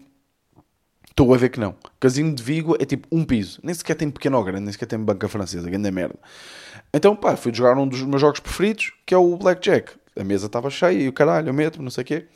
[1.18, 1.74] Estou a ver que não.
[1.98, 3.58] Casino de Vigo é tipo um piso.
[3.62, 5.66] Nem sequer tem pequeno ou grande, nem sequer tem banca francesa.
[5.70, 6.18] Grande merda.
[6.92, 9.92] Então, pá, fui jogar um dos meus jogos preferidos, que é o Blackjack.
[10.14, 12.26] A mesa estava cheia e o caralho, eu meto, não sei o quê.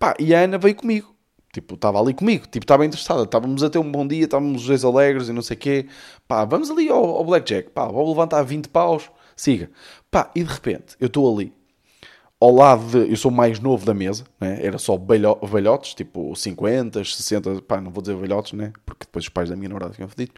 [0.00, 1.14] Pá, e a Ana veio comigo.
[1.52, 2.44] Tipo, estava ali comigo.
[2.48, 3.22] Tipo, estava interessada.
[3.22, 5.86] Estávamos a ter um bom dia, estávamos os dois alegres e não sei o quê.
[6.26, 7.70] Pá, vamos ali ao, ao Blackjack.
[7.70, 9.12] Pá, vou levantar 20 paus.
[9.36, 9.70] Siga.
[10.10, 11.52] Pá, e de repente, eu estou ali
[12.44, 13.10] ao lado de.
[13.10, 14.58] Eu sou mais novo da mesa, né?
[14.62, 14.98] era só
[15.42, 18.72] velhotes, tipo 50, 60, pá, não vou dizer velhotes, né?
[18.84, 20.36] Porque depois os pais da minha namorada ficam fedidos.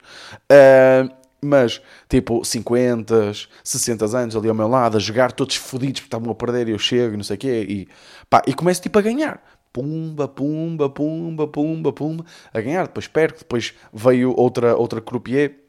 [0.50, 1.12] Uh,
[1.44, 6.30] mas tipo 50, 60 anos ali ao meu lado, a jogar todos fodidos porque estavam
[6.30, 7.88] a perder e eu chego e não sei o quê, e,
[8.30, 9.42] pá, e começo tipo a ganhar.
[9.72, 12.86] Pumba, pumba, pumba, pumba, pumba, a ganhar.
[12.86, 15.65] Depois perco, depois veio outra, outra croupier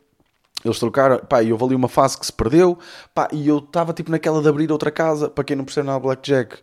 [0.63, 2.77] eles trocaram, pá, e houve ali uma fase que se perdeu,
[3.13, 5.99] pá, e eu estava tipo naquela de abrir outra casa, para quem não percebe nada
[5.99, 6.57] Blackjack,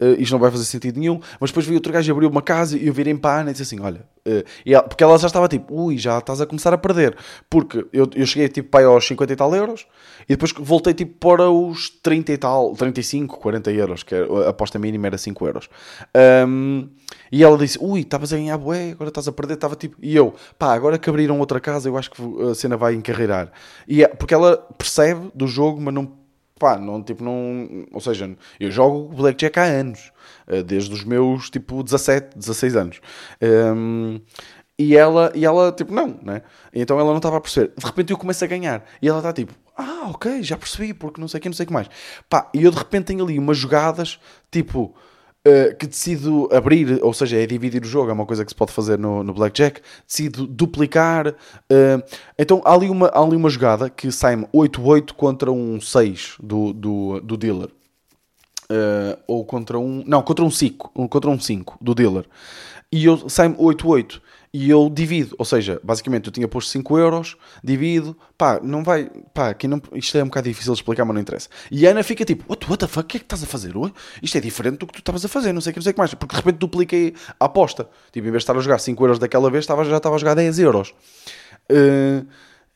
[0.00, 2.42] uh, isto não vai fazer sentido nenhum, mas depois veio outro gajo e abriu uma
[2.42, 5.18] casa e eu virei a Ana e disse assim, olha, uh, e ela, porque ela
[5.18, 7.16] já estava tipo, ui, já estás a começar a perder,
[7.48, 9.86] porque eu, eu cheguei tipo para aos 50 e tal euros,
[10.24, 14.78] e depois voltei tipo para os 30 e tal, 35, 40 euros, que a aposta
[14.78, 15.68] mínima era 5 euros.
[16.46, 16.88] Um,
[17.32, 20.16] e ela disse, ui, estavas a ganhar bué, agora estás a perder, estava tipo, e
[20.16, 23.52] eu, pá, agora que abriram outra casa, eu acho que a cena vai encarreirar.
[23.86, 26.19] E é, porque ela percebe do jogo, mas não
[26.60, 30.12] pá, não, tipo, não, ou seja, eu jogo Blackjack há anos,
[30.46, 33.00] eh, desde os meus, tipo, 17, 16 anos.
[33.42, 34.20] Um,
[34.78, 36.42] e ela, e ela, tipo, não, né?
[36.72, 37.72] Então ela não estava a perceber.
[37.76, 38.84] De repente eu começo a ganhar.
[39.00, 41.64] E ela está tipo, ah, ok, já percebi, porque não sei o que, não sei
[41.64, 41.88] o que mais.
[42.28, 44.20] Pá, e eu de repente tenho ali umas jogadas,
[44.50, 44.94] tipo,
[45.46, 48.54] uh, que decido abrir, ou seja, é dividir o jogo, é uma coisa que se
[48.54, 51.28] pode fazer no, no Blackjack, decido duplicar.
[51.28, 52.02] Uh,
[52.38, 56.72] então há ali, uma, há ali uma jogada que sai-me 8-8 contra um 6 do,
[56.72, 57.68] do, do dealer.
[58.70, 60.04] Uh, ou contra um.
[60.06, 61.08] Não, contra um 5.
[61.08, 62.24] Contra um 5 do dealer.
[62.92, 64.20] E eu saio-me 8-8
[64.52, 69.08] e eu divido, ou seja, basicamente eu tinha posto 5 euros, divido, pá, não vai,
[69.32, 71.48] pá, aqui não, isto é um bocado difícil de explicar, mas não interessa.
[71.70, 73.46] E a Ana fica tipo, what, what the fuck, o que é que estás a
[73.46, 73.76] fazer?
[73.76, 73.92] Ué?
[74.20, 75.90] Isto é diferente do que tu estavas a fazer, não sei o que, não sei
[75.90, 77.88] o que mais, porque de repente dupliquei a aposta.
[78.10, 80.18] Tipo, em vez de estar a jogar 5 euros daquela vez, estava, já estava a
[80.18, 80.94] jogar 10 euros.
[81.70, 82.26] Uh,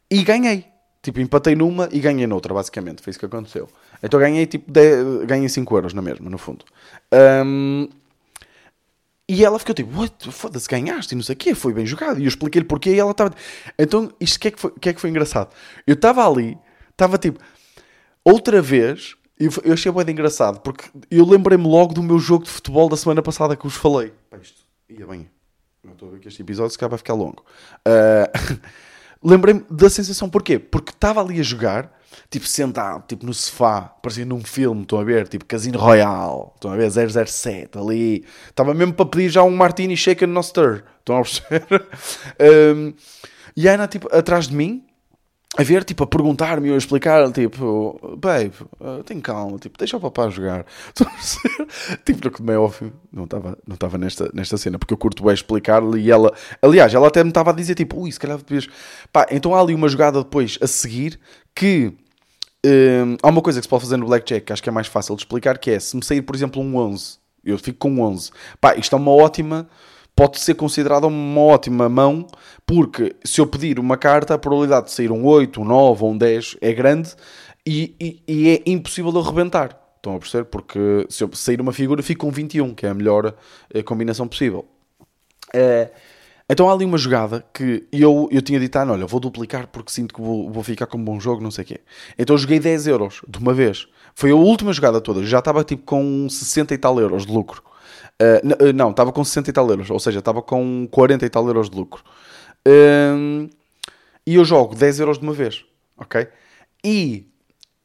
[0.09, 0.67] e ganhei.
[1.03, 3.03] Tipo, empatei numa e ganhei noutra, basicamente.
[3.03, 3.69] Foi isso que aconteceu.
[4.01, 6.65] Então ganhei, tipo, 10, ganhei 5 euros na mesma, no fundo.
[7.45, 7.89] Um,
[9.29, 9.91] e ela ficou tipo,
[10.31, 12.21] foda-se, ganhaste e não sei o quê, foi bem jogado.
[12.21, 13.35] E eu expliquei-lhe porquê e ela estava.
[13.79, 15.55] Então, isto que é que foi, que é que foi engraçado?
[15.87, 16.59] Eu estava ali,
[16.91, 17.41] estava tipo,
[18.23, 22.51] outra vez, eu, eu achei bem engraçado, porque eu lembrei-me logo do meu jogo de
[22.51, 24.13] futebol da semana passada que vos falei.
[24.29, 25.31] Pá, isto ia bem.
[25.83, 27.45] Não estou a ver que este episódio se calhar vai ficar longo.
[27.87, 28.59] Uh,
[29.23, 30.59] lembrei-me da sensação, porquê?
[30.59, 31.99] Porque estava ali a jogar
[32.31, 35.29] tipo, sentado, tipo, no sofá, parecia num filme, estão a ver?
[35.29, 36.91] Tipo, Casino Royale, estão a ver?
[36.91, 38.25] 007, ali.
[38.49, 41.87] Estava mesmo para pedir já um Martini Shaken No Stir, estão a perceber?
[42.77, 42.93] um,
[43.57, 44.85] e a Ana, tipo, atrás de mim,
[45.57, 49.97] a ver, tipo, a perguntar-me ou a explicar, tipo, babe, uh, tem calma, tipo, deixa
[49.97, 50.67] o papá jogar.
[52.05, 56.01] tipo, como é óbvio, não estava não nesta, nesta cena, porque eu curto bem explicar-lhe
[56.01, 58.69] e ela, aliás, ela até me estava a dizer, tipo, ui, se calhar depois,
[59.13, 61.21] pá, então há ali uma jogada depois a seguir
[61.55, 61.93] que
[62.65, 64.87] um, há uma coisa que se pode fazer no Blackjack que acho que é mais
[64.87, 67.91] fácil de explicar, que é, se me sair, por exemplo, um 11, eu fico com
[67.91, 69.69] um 11, pá, isto é uma ótima
[70.17, 72.27] pode ser considerada uma ótima mão,
[72.65, 76.13] porque se eu pedir uma carta, a probabilidade de sair um 8, um 9 ou
[76.13, 77.15] um 10 é grande
[77.67, 79.81] e, e, e é impossível de eu rebentar.
[79.97, 80.45] Estão a perceber?
[80.45, 83.35] Porque se eu sair uma figura, fico com 21, que é a melhor
[83.73, 84.67] eh, combinação possível.
[85.53, 85.91] É,
[86.49, 89.91] então há ali uma jogada que eu, eu tinha dito, ah, olha, vou duplicar porque
[89.91, 91.81] sinto que vou, vou ficar com um bom jogo, não sei o quê.
[92.19, 93.87] Então eu joguei 10 euros de uma vez.
[94.15, 95.25] Foi a última jogada toda.
[95.25, 97.63] Já estava tipo com 60 e tal euros de lucro.
[98.21, 101.47] Uh, não, estava com 60 e tal euros, ou seja, estava com 40 e tal
[101.47, 102.05] euros de lucro.
[102.67, 103.49] Uh,
[104.27, 105.65] e eu jogo 10 euros de uma vez,
[105.97, 106.29] ok?
[106.85, 107.27] E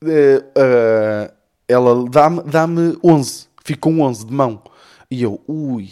[0.04, 1.34] uh,
[1.68, 2.68] ela dá-me dá
[3.04, 4.62] 11, fico com 11 de mão.
[5.10, 5.90] E eu, ui.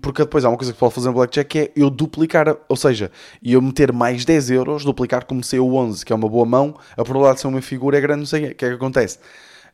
[0.00, 2.76] Porque depois há uma coisa que pode fazer no Blackjack que é eu duplicar, ou
[2.76, 3.10] seja,
[3.42, 6.76] eu meter mais 10 euros, duplicar como se o 11, que é uma boa mão,
[6.92, 9.18] a probabilidade de ser uma figura é grande, não sei o que é que acontece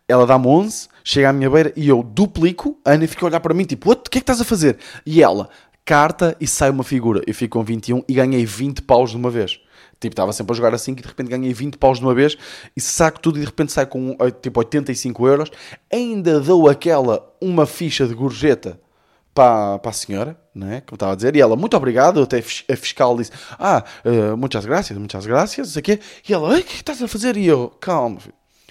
[0.06, 2.78] ela dá-me 11, chega à minha beira e eu duplico.
[2.84, 4.76] A Ana fica a olhar para mim, tipo, o que é que estás a fazer?
[5.06, 5.48] E ela,
[5.84, 7.22] carta e sai uma figura.
[7.26, 9.60] Eu fico com 21 e ganhei 20 paus de uma vez.
[10.00, 12.36] Tipo, estava sempre a jogar assim e de repente ganhei 20 paus de uma vez
[12.76, 15.50] e saco tudo e de repente sai com tipo 85 euros.
[15.90, 18.78] Ainda dou aquela uma ficha de gorjeta
[19.34, 20.80] para, para a senhora, não é?
[20.80, 24.64] Como estava a dizer, e ela, muito obrigado, até a fiscal disse, ah, uh, muitas
[24.64, 25.98] graças, muitas graças, isso aqui.
[26.28, 27.36] E ela, o que, é que estás a fazer?
[27.36, 28.20] E eu, calma,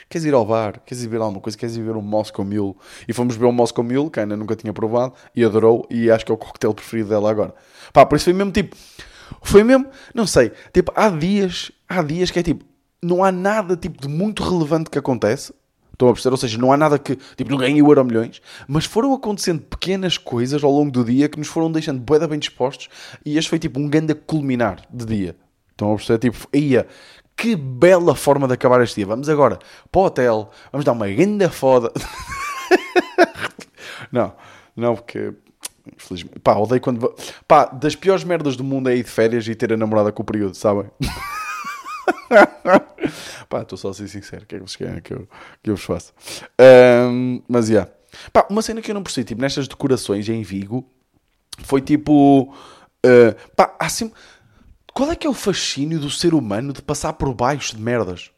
[0.10, 2.76] queres ir ao bar, queres ir ver alguma coisa, queres ir ver um Moscow Mule.
[3.08, 6.26] E fomos ver um Moscow Mule, que ainda nunca tinha provado, e adorou, e acho
[6.26, 7.54] que é o coquetel preferido dela agora.
[7.92, 8.76] Pá, por isso foi mesmo tipo,
[9.42, 12.64] foi mesmo, não sei, tipo, há dias, há dias que é tipo,
[13.02, 15.54] não há nada tipo de muito relevante que acontece,
[15.94, 16.34] Estão a perceber?
[16.34, 17.16] Ou seja, não há nada que.
[17.16, 21.30] Tipo, não ganhei o Euro Milhões, mas foram acontecendo pequenas coisas ao longo do dia
[21.30, 22.90] que nos foram deixando bem, bem dispostos
[23.24, 25.36] e este foi tipo um grande culminar de dia.
[25.72, 26.20] Estão a perceber?
[26.20, 26.88] Tipo, ia,
[27.38, 29.06] que bela forma de acabar este dia.
[29.06, 29.60] Vamos agora
[29.92, 31.92] para o hotel, vamos dar uma grande foda.
[34.12, 34.34] não,
[34.76, 35.34] não, porque.
[35.96, 36.40] Infelizmente.
[36.40, 37.14] Pá, odeio quando.
[37.48, 40.24] Pá, das piores merdas do mundo é ir de férias e ter a namorada com
[40.24, 40.90] o período, sabem?
[43.50, 44.44] Pá, estou só a ser sincero.
[44.44, 45.28] O que é que querem que eu,
[45.62, 46.12] que eu vos faça?
[47.10, 47.70] Um, mas.
[47.70, 47.92] Yeah.
[48.32, 50.86] Pá, uma cena que eu não percebi, tipo, nestas decorações em Vigo,
[51.60, 52.54] foi tipo.
[53.06, 54.18] Uh, pá, há sempre
[54.94, 58.30] qual é que é o fascínio do ser humano de passar por baixo de merdas?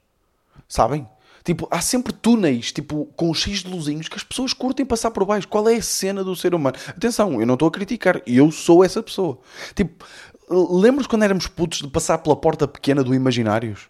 [0.69, 1.05] Sabem?
[1.43, 5.25] Tipo, há sempre túneis, tipo, com X de luzinhos que as pessoas curtem passar por
[5.25, 5.49] baixo.
[5.49, 6.77] Qual é a cena do ser humano?
[6.87, 9.37] Atenção, eu não estou a criticar, eu sou essa pessoa.
[9.75, 10.05] Tipo,
[10.49, 13.89] lembras quando éramos putos de passar pela porta pequena do Imaginários?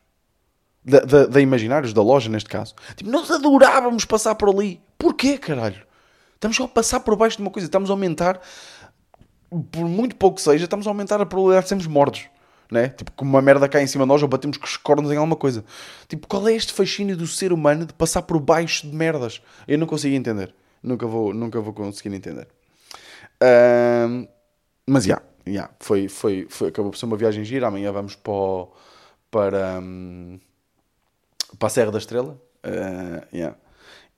[0.83, 2.75] Da, da, da Imaginários, da loja neste caso.
[2.95, 4.81] Tipo, nós adorávamos passar por ali.
[4.97, 5.85] Porquê, caralho?
[6.35, 8.39] Estamos só a passar por baixo de uma coisa, estamos a aumentar,
[9.71, 12.27] por muito pouco que seja, estamos a aumentar a probabilidade de sermos mortos
[12.71, 12.89] né?
[12.89, 15.17] Tipo, como uma merda cai em cima de nós ou batemos com os cornos em
[15.17, 15.63] alguma coisa.
[16.07, 19.41] Tipo, qual é este fascínio do ser humano de passar por baixo de merdas?
[19.67, 20.53] Eu não consigo entender.
[20.81, 22.47] Nunca vou, nunca vou conseguir entender.
[23.41, 24.27] Um,
[24.87, 27.67] mas, já, yeah, yeah, foi, foi, foi, acabou por ser uma viagem gira.
[27.67, 28.73] Amanhã vamos para, o,
[29.29, 30.39] para, um,
[31.57, 32.39] para a Serra da Estrela.
[32.63, 33.57] Uh, yeah.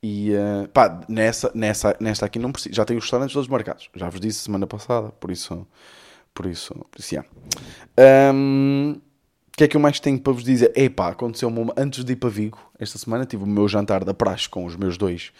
[0.01, 2.75] E uh, pá, nessa, nessa, nesta aqui não preciso.
[2.75, 3.89] Já tenho os restaurantes todos marcados.
[3.95, 5.67] Já vos disse semana passada, por isso
[6.37, 7.27] por isso, por isso, yeah.
[8.31, 8.91] um,
[9.47, 10.71] o que é que eu mais tenho para vos dizer?
[10.75, 14.47] Epá, aconteceu-me antes de ir para Vigo, esta semana tive o meu jantar da praxe
[14.47, 15.31] com os meus dois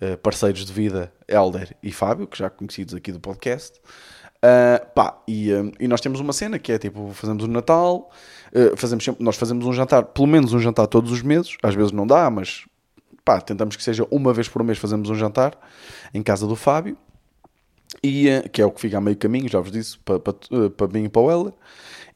[0.00, 3.80] uh, parceiros de vida, Helder e Fábio, que já conhecidos aqui do podcast.
[4.44, 8.10] Uh, pá, e, um, e, nós temos uma cena que é tipo, fazemos o Natal,
[8.52, 11.74] uh, fazemos sempre, nós fazemos um jantar, pelo menos um jantar todos os meses, às
[11.74, 12.66] vezes não dá, mas
[13.24, 15.58] pá, tentamos que seja uma vez por mês fazemos um jantar
[16.12, 16.94] em casa do Fábio
[18.02, 20.68] e, uh, que é o que fica a meio caminho, já vos disse, para, uh,
[20.68, 21.54] para mim e para o Heller.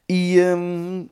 [0.07, 1.09] E, um,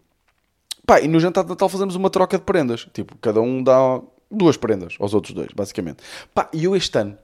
[0.85, 2.87] pá, e no jantar de Natal fazemos uma troca de prendas.
[2.93, 3.99] Tipo, cada um dá
[4.29, 6.03] duas prendas aos outros dois, basicamente.
[6.31, 7.17] Pá, e eu este ano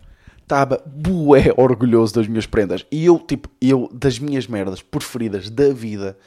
[0.44, 2.86] estava bué orgulhoso das minhas prendas.
[2.92, 6.18] E eu, tipo, eu, das minhas merdas preferidas da vida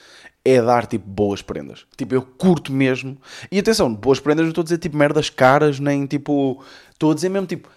[0.44, 1.86] é dar, tipo, boas prendas.
[1.96, 3.16] Tipo, eu curto mesmo.
[3.50, 6.62] E atenção, boas prendas não estou a dizer, tipo, merdas caras, nem, tipo...
[6.92, 7.68] Estou a dizer mesmo, tipo...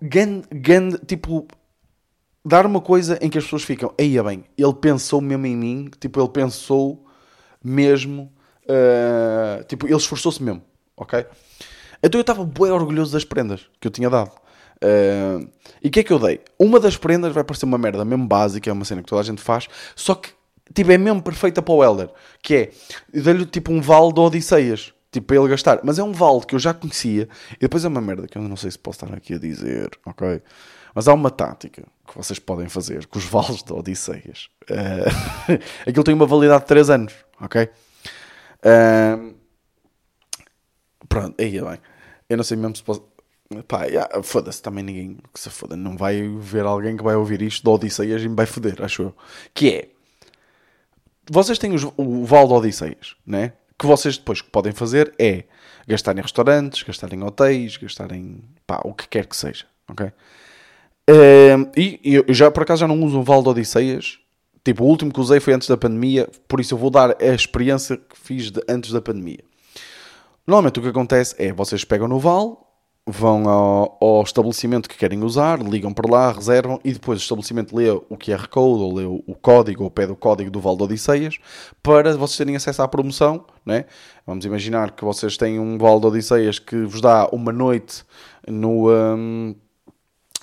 [0.00, 1.46] Gan, gan, tipo
[2.44, 5.56] dar uma coisa em que as pessoas ficam, aí é bem, ele pensou mesmo em
[5.56, 7.06] mim, tipo, ele pensou
[7.62, 8.30] mesmo,
[8.64, 10.62] uh, tipo, ele esforçou-se mesmo,
[10.96, 11.26] ok?
[12.02, 14.30] Então eu estava bem orgulhoso das prendas que eu tinha dado.
[14.84, 15.48] Uh,
[15.82, 16.40] e o que é que eu dei?
[16.58, 19.24] Uma das prendas vai parecer uma merda mesmo básica, é uma cena que toda a
[19.24, 19.66] gente faz,
[19.96, 20.30] só que
[20.72, 22.10] tipo, é mesmo perfeita para o Elder.
[22.42, 22.72] Que é,
[23.12, 24.92] eu dei-lhe tipo um vale de Odisseias.
[25.10, 25.80] Tipo, para ele gastar.
[25.84, 27.28] Mas é um vale que eu já conhecia.
[27.52, 29.90] E depois é uma merda que eu não sei se posso estar aqui a dizer,
[30.04, 30.42] ok?
[30.94, 34.48] Mas há uma tática que vocês podem fazer com os vales de Odisseias.
[34.68, 37.68] Uh, aquilo tem uma validade de 3 anos, ok?
[38.64, 39.34] Uh,
[41.08, 41.78] pronto, aí é bem.
[42.28, 43.04] Eu não sei mesmo se posso...
[43.62, 45.76] Pá, yeah, foda-se, também ninguém que se foda.
[45.76, 49.02] Não vai ver alguém que vai ouvir isto de Odisseias e me vai foder, acho
[49.02, 49.14] eu.
[49.52, 49.88] Que é...
[51.30, 53.52] Vocês têm os, o vale de Odisseias, né?
[53.78, 55.44] que vocês depois podem fazer é
[55.86, 60.06] gastar em restaurantes, gastar em hotéis, gastar em pá, o que quer que seja, ok?
[61.10, 64.18] Uh, e eu já por acaso já não uso um vale de Odisseias.
[64.64, 67.34] Tipo, o último que usei foi antes da pandemia, por isso eu vou dar a
[67.34, 69.40] experiência que fiz de, antes da pandemia.
[70.46, 72.56] Normalmente o que acontece é vocês pegam no vale,
[73.06, 77.76] vão ao, ao, estabelecimento que querem usar, ligam para lá, reservam e depois o estabelecimento
[77.76, 80.84] lê o QR Code ou lê o código ou pede o código do Val de
[80.84, 81.38] Odisseias
[81.82, 83.44] para vocês terem acesso à promoção.
[83.64, 83.84] Né?
[84.26, 88.04] Vamos imaginar que vocês têm um Val de Odisseias que vos dá uma noite
[88.48, 89.54] no, um,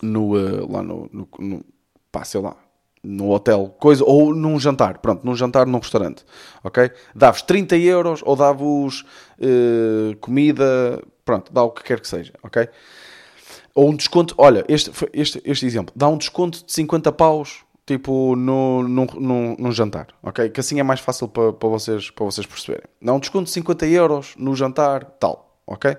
[0.03, 1.65] no, uh, lá no, no, no
[2.11, 2.55] pá, sei lá,
[3.03, 6.23] no hotel, coisa, ou num jantar, pronto, num jantar num restaurante,
[6.63, 6.91] ok?
[7.15, 9.03] Dá-vos 30 euros ou dá-vos
[9.41, 12.67] uh, comida, pronto, dá o que quer que seja, ok?
[13.73, 18.35] Ou um desconto, olha, este, este, este exemplo, dá um desconto de 50 paus, tipo,
[18.35, 20.49] no, num, num jantar, ok?
[20.49, 22.85] Que assim é mais fácil para, para, vocês, para vocês perceberem.
[23.01, 25.95] Dá um desconto de 50 euros no jantar, tal, ok?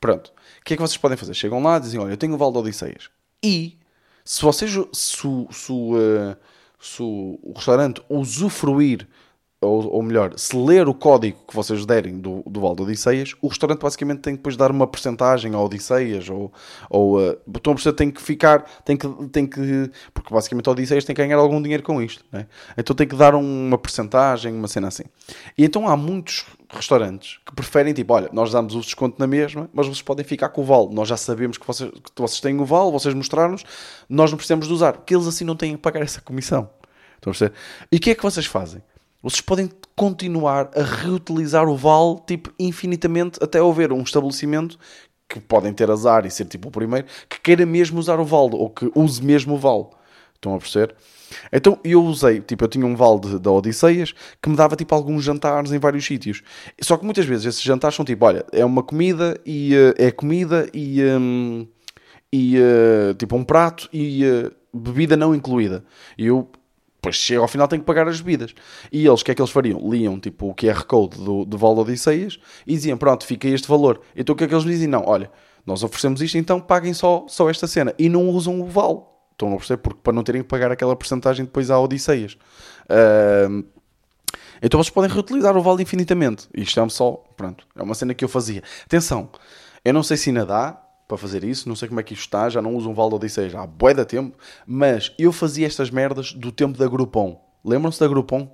[0.00, 0.32] Pronto.
[0.60, 1.34] O que é que vocês podem fazer?
[1.34, 3.10] Chegam lá dizem, olha, eu tenho o Val de Odisseias.
[3.42, 3.78] E
[4.24, 5.18] se vocês, se,
[5.50, 6.36] se, uh,
[6.80, 9.06] se o restaurante usufruir,
[9.62, 13.34] ou, ou, melhor, se ler o código que vocês derem do, do Val de Odisseias,
[13.42, 16.50] o restaurante basicamente tem que depois dar uma porcentagem a Odisseias, ou,
[16.88, 21.04] ou uh, então a tem que ficar, tem que, tem que, porque basicamente a Odisseias
[21.04, 22.46] tem que ganhar algum dinheiro com isto, né?
[22.78, 25.04] então tem que dar uma porcentagem, uma cena assim.
[25.58, 29.68] E então há muitos restaurantes que preferem, tipo, olha, nós damos o desconto na mesma,
[29.74, 30.88] mas vocês podem ficar com o vale.
[30.94, 33.64] Nós já sabemos que vocês, que vocês têm o vale, vocês mostraram-nos,
[34.08, 36.70] nós não precisamos de usar, porque eles assim não têm que pagar essa comissão.
[37.16, 37.52] Estão a perceber?
[37.92, 38.82] E o que é que vocês fazem?
[39.22, 44.78] Vocês podem continuar a reutilizar o vale, tipo, infinitamente, até haver um estabelecimento
[45.28, 48.54] que podem ter azar e ser tipo o primeiro, que queira mesmo usar o vale,
[48.54, 49.86] ou que use mesmo o vale.
[50.34, 50.94] Estão a perceber?
[51.52, 55.22] Então eu usei, tipo, eu tinha um vale da Odisseias que me dava tipo alguns
[55.22, 56.42] jantares em vários sítios.
[56.80, 60.10] Só que muitas vezes esses jantares são tipo, olha, é uma comida e uh, é
[60.10, 61.68] comida e, um,
[62.32, 65.84] e uh, tipo um prato e uh, bebida não incluída.
[66.16, 66.48] E eu
[67.00, 68.54] depois chego ao final tenho que pagar as bebidas.
[68.92, 69.80] E eles, o que é que eles fariam?
[69.90, 74.02] Liam tipo o QR Code do, do Val Odisseias e diziam, pronto, fica este valor.
[74.14, 74.86] Então o que é que eles dizem?
[74.86, 75.30] Não, olha,
[75.64, 77.94] nós oferecemos isto, então paguem só, só esta cena.
[77.98, 79.26] E não usam o Val.
[79.32, 79.78] Estão a perceber?
[79.78, 82.36] Porque para não terem que pagar aquela porcentagem depois à Odisseias.
[82.84, 83.64] Uh,
[84.62, 86.48] então vocês podem reutilizar o vale infinitamente.
[86.54, 88.62] Isto é só, pronto, é uma cena que eu fazia.
[88.84, 89.30] Atenção,
[89.82, 92.22] eu não sei se ainda dá para fazer isso, não sei como é que isto
[92.22, 95.90] está, já não uso um vale de Odisseias há bué tempo, mas eu fazia estas
[95.90, 97.40] merdas do tempo da Groupon.
[97.64, 98.48] Lembram-se da Groupon?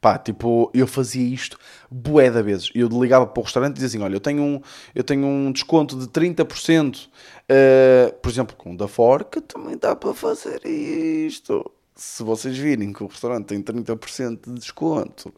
[0.00, 1.56] Pá, tipo, eu fazia isto
[1.88, 2.70] bué vezes.
[2.74, 4.60] Eu ligava para o restaurante e dizia assim, olha, eu tenho um,
[4.92, 7.10] eu tenho um desconto de 30%, uh,
[7.48, 11.70] eh, por exemplo, com o da Fork, também dá para fazer isto.
[11.94, 15.32] Se vocês virem que o restaurante tem 30% de desconto,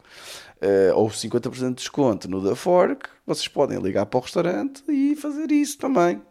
[0.61, 5.15] uh, ou 50% de desconto no da Fork, vocês podem ligar para o restaurante e
[5.15, 6.21] fazer isso também.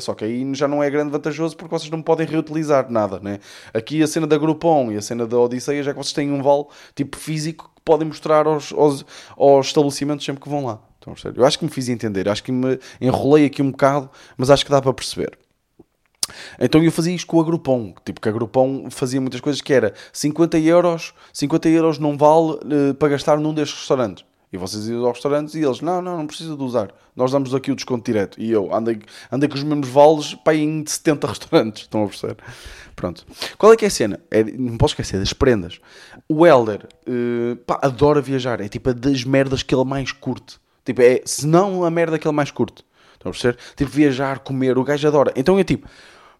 [0.00, 3.38] Só que aí já não é grande vantajoso porque vocês não podem reutilizar nada, né?
[3.72, 6.42] Aqui a cena da Groupon e a cena da Odisseia já que vocês têm um
[6.42, 9.06] vale tipo físico que podem mostrar aos, aos,
[9.36, 10.80] aos estabelecimentos sempre que vão lá.
[11.00, 11.40] Perceber?
[11.40, 14.64] Eu acho que me fiz entender, acho que me enrolei aqui um bocado, mas acho
[14.64, 15.38] que dá para perceber.
[16.58, 19.72] Então eu fazia isto com a Groupon, tipo que a Groupon fazia muitas coisas que
[19.72, 24.24] era 50 euros, 50 euros não vale uh, para gastar num destes restaurantes.
[24.52, 26.92] E vocês iam aos restaurantes e eles, não, não, não precisa de usar.
[27.16, 28.38] Nós damos aqui o desconto direto.
[28.38, 31.82] E eu andei, andei com os mesmos vales para em 70 restaurantes.
[31.84, 32.36] Estão a perceber?
[32.94, 33.24] Pronto.
[33.56, 34.20] Qual é que é a cena?
[34.30, 35.80] É, não posso esquecer das prendas.
[36.28, 38.60] O Helder uh, pá, adora viajar.
[38.60, 40.60] É tipo das merdas que ele mais curte.
[40.84, 42.84] Tipo, é, se não a merda que ele mais curte.
[43.22, 43.58] Estão a perceber?
[43.76, 45.32] Tipo, viajar, comer, o gajo adora.
[45.36, 45.88] Então é tipo,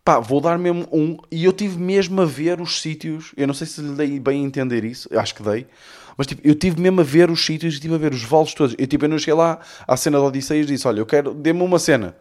[0.05, 1.17] pá, vou dar mesmo um.
[1.31, 3.33] E eu tive mesmo a ver os sítios.
[3.37, 5.09] Eu não sei se lhe dei bem a entender isso.
[5.11, 5.67] Eu acho que dei
[6.17, 8.53] mas tipo, eu tive mesmo a ver os sítios e tive a ver os vales
[8.53, 8.75] todos.
[8.79, 11.33] Eu tipo, eu não cheguei lá à cena da Odisseias e disse: Olha, eu quero,
[11.33, 12.17] dê-me uma cena.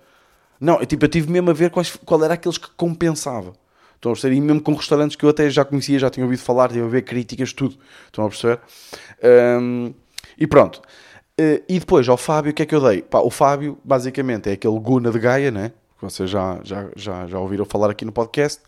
[0.59, 3.53] Não, eu, tipo, eu tive mesmo a ver quais, qual era aqueles que compensava.
[3.95, 4.35] Estão a perceber?
[4.35, 6.87] E mesmo com restaurantes que eu até já conhecia, já tinha ouvido falar, tive a
[6.87, 7.77] ver críticas, tudo.
[8.05, 8.59] Estão a perceber?
[9.59, 9.93] Um,
[10.37, 10.81] e pronto.
[11.41, 13.01] Uh, e depois, ao Fábio, o que é que eu dei?
[13.01, 15.71] Pá, o Fábio, basicamente, é aquele Guna de Gaia, né?
[16.01, 18.59] que vocês já, já, já, já ouviram falar aqui no podcast.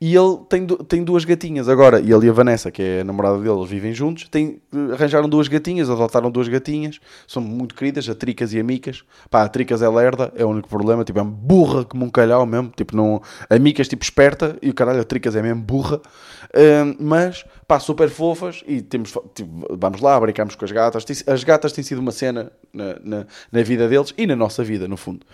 [0.00, 2.00] E ele tem, tem duas gatinhas agora.
[2.00, 4.28] E ele e a Vanessa, que é a namorada dele, vivem juntos.
[4.28, 4.60] Tem,
[4.92, 7.00] arranjaram duas gatinhas, adotaram duas gatinhas.
[7.26, 9.02] São muito queridas, a Tricas e a Micas.
[9.30, 11.04] Pá, a Tricas é lerda, é o único problema.
[11.04, 12.72] Tipo, é burra como um calhau mesmo.
[12.76, 14.56] Tipo, não, a Micas, tipo, esperta.
[14.60, 15.96] E o caralho, a Tricas é mesmo burra.
[15.96, 18.62] Uh, mas, pá, super fofas.
[18.66, 21.04] E temos, tipo, vamos lá, brincamos com as gatas.
[21.26, 24.88] As gatas têm sido uma cena na, na, na vida deles e na nossa vida,
[24.88, 25.26] no fundo.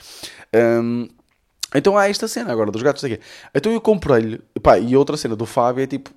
[0.55, 1.09] Um,
[1.75, 3.21] então há esta cena agora dos gatos aqui.
[3.55, 4.41] Então eu comprei-lhe,
[4.87, 6.11] e outra cena do Fábio é tipo,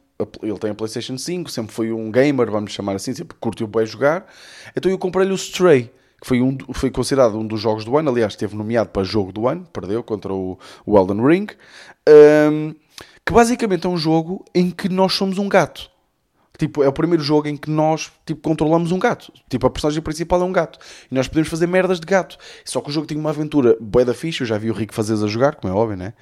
[0.44, 3.86] ele tem a PlayStation 5, sempre foi um gamer, vamos chamar assim, sempre curtiu bem
[3.86, 4.26] jogar.
[4.76, 5.92] Então eu comprei-lhe o Stray,
[6.22, 9.32] que foi, um, foi considerado um dos jogos do ano, aliás, esteve nomeado para jogo
[9.32, 11.48] do ano, perdeu contra o, o Elden Ring.
[12.08, 12.76] Um,
[13.26, 15.90] que basicamente é um jogo em que nós somos um gato.
[16.60, 19.32] Tipo, é o primeiro jogo em que nós, tipo, controlamos um gato.
[19.50, 20.78] Tipo, a personagem principal é um gato.
[21.10, 22.38] E nós podemos fazer merdas de gato.
[22.66, 24.42] Só que o jogo tem uma aventura bué da fixe.
[24.42, 26.14] Eu já vi o Rico fazer a jogar, como é óbvio, né?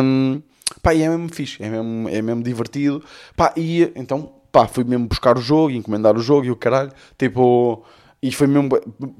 [0.00, 0.40] Um,
[0.80, 1.60] pá, e é mesmo fixe.
[1.60, 3.02] É mesmo, é mesmo divertido.
[3.36, 6.92] Pá, e então, pá, fui mesmo buscar o jogo, encomendar o jogo e o caralho.
[7.18, 7.84] Tipo...
[8.20, 8.68] E foi mesmo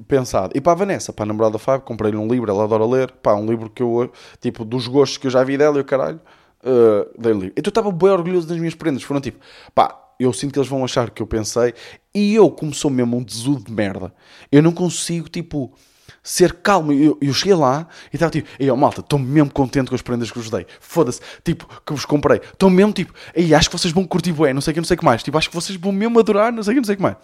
[0.07, 0.51] pensado.
[0.55, 3.11] E para a Vanessa, para a namorada da Fábio, comprei-lhe um livro, ela adora ler.
[3.11, 4.11] Pá, um livro que eu,
[4.41, 6.19] tipo, dos gostos que eu já vi dela e o caralho,
[6.63, 7.47] uh, dei-lhe.
[7.47, 9.03] Então eu estava bem orgulhoso das minhas prendas.
[9.03, 9.39] Foram tipo,
[9.73, 11.73] pá, eu sinto que eles vão achar que eu pensei.
[12.13, 14.13] E eu, como sou mesmo um desudo de merda,
[14.51, 15.73] eu não consigo, tipo,
[16.21, 16.91] ser calmo.
[16.91, 20.01] Eu, eu cheguei lá e estava tipo, ei, oh, malta, estou mesmo contente com as
[20.01, 20.65] prendas que vos dei.
[20.79, 22.39] Foda-se, tipo, que vos comprei.
[22.39, 24.85] Estou mesmo, tipo, ei, acho que vocês vão curtir bué, não sei o que, não
[24.85, 25.23] sei o que mais.
[25.23, 27.15] Tipo, acho que vocês vão mesmo adorar, não sei o que, não sei que mais.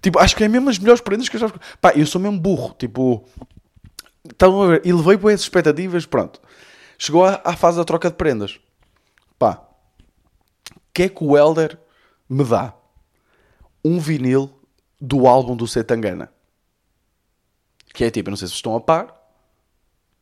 [0.00, 1.52] Tipo, acho que é mesmo as melhores prendas que eu já...
[1.80, 3.24] Pá, eu sou mesmo burro, tipo...
[4.28, 4.82] Estão a ver?
[4.84, 6.40] E levei boas expectativas, pronto.
[6.98, 8.58] Chegou à, à fase da troca de prendas.
[9.38, 9.60] Pá,
[10.76, 11.78] o que é que o Elder
[12.28, 12.74] me dá
[13.84, 14.50] um vinil
[15.00, 16.30] do álbum do Setangana.
[17.92, 19.14] Que é tipo, não sei se estão a par,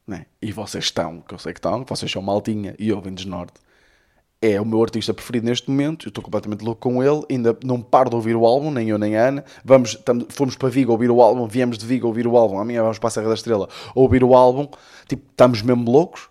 [0.06, 0.26] né?
[0.42, 3.60] e vocês estão, que eu sei que estão, vocês são maltinha e ouvem desnorte.
[4.42, 7.82] É o meu artista preferido neste momento, eu estou completamente louco com ele, ainda não
[7.82, 9.44] paro de ouvir o álbum, nem eu nem a Ana.
[9.62, 12.80] Vamos, tam, fomos para Vigo ouvir o álbum, viemos de Vigo ouvir o álbum, amanhã
[12.80, 14.66] vamos para a Serra da Estrela ouvir o álbum.
[15.06, 16.29] Tipo, estamos mesmo loucos.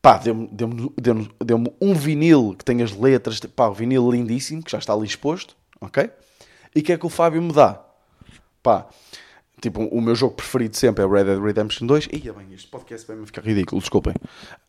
[0.00, 4.62] Pá, deu-me deu deu deu um vinil que tem as letras, pá, um vinil lindíssimo,
[4.62, 6.08] que já está ali exposto, ok?
[6.74, 7.82] E que é que o Fábio me dá?
[8.62, 8.86] Pá,
[9.60, 12.08] tipo, o meu jogo preferido sempre é Red Dead Redemption 2.
[12.12, 14.14] Ia bem, este podcast vai-me ficar ridículo, desculpem.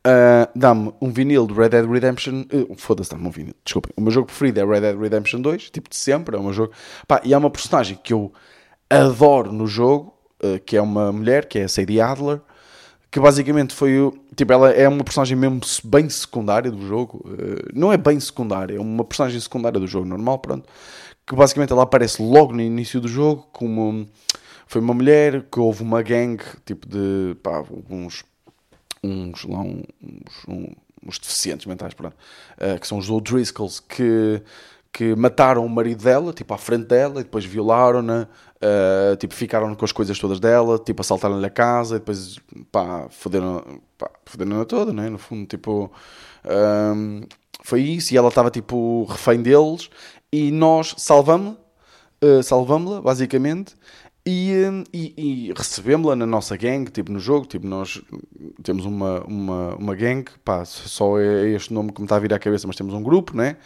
[0.08, 2.46] Uh, dá-me um vinil de Red Dead Redemption.
[2.52, 3.92] Uh, Foda-se, dá-me um vinil, desculpem.
[3.96, 6.74] O meu jogo preferido é Red Dead Redemption 2, tipo de sempre, é meu jogo.
[7.08, 8.34] Pá, e há uma personagem que eu
[8.90, 12.42] adoro no jogo, uh, que é uma mulher, que é a Sadie Adler
[13.12, 14.14] que basicamente foi o.
[14.40, 17.22] Tipo, ela é uma personagem mesmo bem secundária do jogo.
[17.28, 20.66] Uh, não é bem secundária, é uma personagem secundária do jogo normal, pronto.
[21.28, 24.08] Que basicamente ela aparece logo no início do jogo como.
[24.66, 27.36] Foi uma mulher que houve uma gangue, tipo de.
[27.44, 28.24] pá, uns.
[29.04, 29.44] uns.
[29.44, 30.74] lá, uns.
[31.04, 32.16] uns, deficientes mentais, pronto.
[32.54, 34.42] Uh, que são os O'Driscolls, que
[34.92, 38.28] que mataram o marido dela, tipo, à frente dela, e depois violaram-na,
[38.64, 42.40] uh, tipo, ficaram com as coisas todas dela, tipo, assaltaram-lhe a casa, e depois,
[42.72, 43.64] pá, foderam-na
[44.26, 45.10] foderam toda, né?
[45.10, 45.92] No fundo, tipo,
[46.96, 47.22] um,
[47.64, 49.90] foi isso, e ela estava, tipo, refém deles,
[50.32, 51.58] e nós salvamos-la,
[52.24, 53.76] uh, salvamos-la, basicamente,
[54.26, 54.54] e,
[54.94, 58.02] e, e recebemos-la na nossa gang, tipo no jogo, tipo nós
[58.62, 62.34] temos uma, uma, uma gang, pá, só é este nome que me está a vir
[62.34, 63.58] à cabeça, mas temos um grupo, né?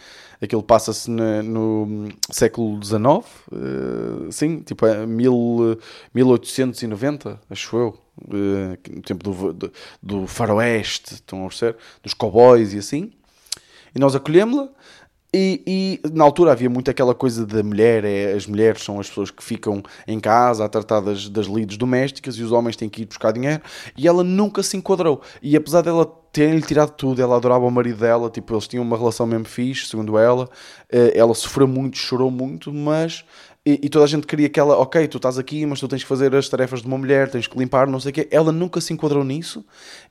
[0.44, 5.78] Aquilo passa-se no século XIX, uh, sim, tipo é mil,
[6.14, 9.72] 1890, acho eu, uh, no tempo do, do,
[10.02, 11.76] do faroeste, estão a ver?
[12.02, 13.12] Dos cowboys e assim.
[13.94, 14.68] E nós acolhemos-la,
[15.34, 15.62] e,
[16.04, 19.32] e, na altura havia muito aquela coisa da mulher, é, as mulheres são as pessoas
[19.32, 23.02] que ficam em casa a tratar das, das lides domésticas e os homens têm que
[23.02, 23.60] ir buscar dinheiro.
[23.96, 25.20] E ela nunca se enquadrou.
[25.42, 28.96] E apesar dela terem-lhe tirado tudo, ela adorava o marido dela, tipo, eles tinham uma
[28.96, 30.48] relação mesmo fixe, segundo ela.
[30.90, 33.24] Eh, ela sofreu muito, chorou muito, mas
[33.66, 36.02] e, e, toda a gente queria que ela, ok, tu estás aqui, mas tu tens
[36.02, 38.28] que fazer as tarefas de uma mulher, tens que limpar, não sei o quê.
[38.30, 39.64] Ela nunca se enquadrou nisso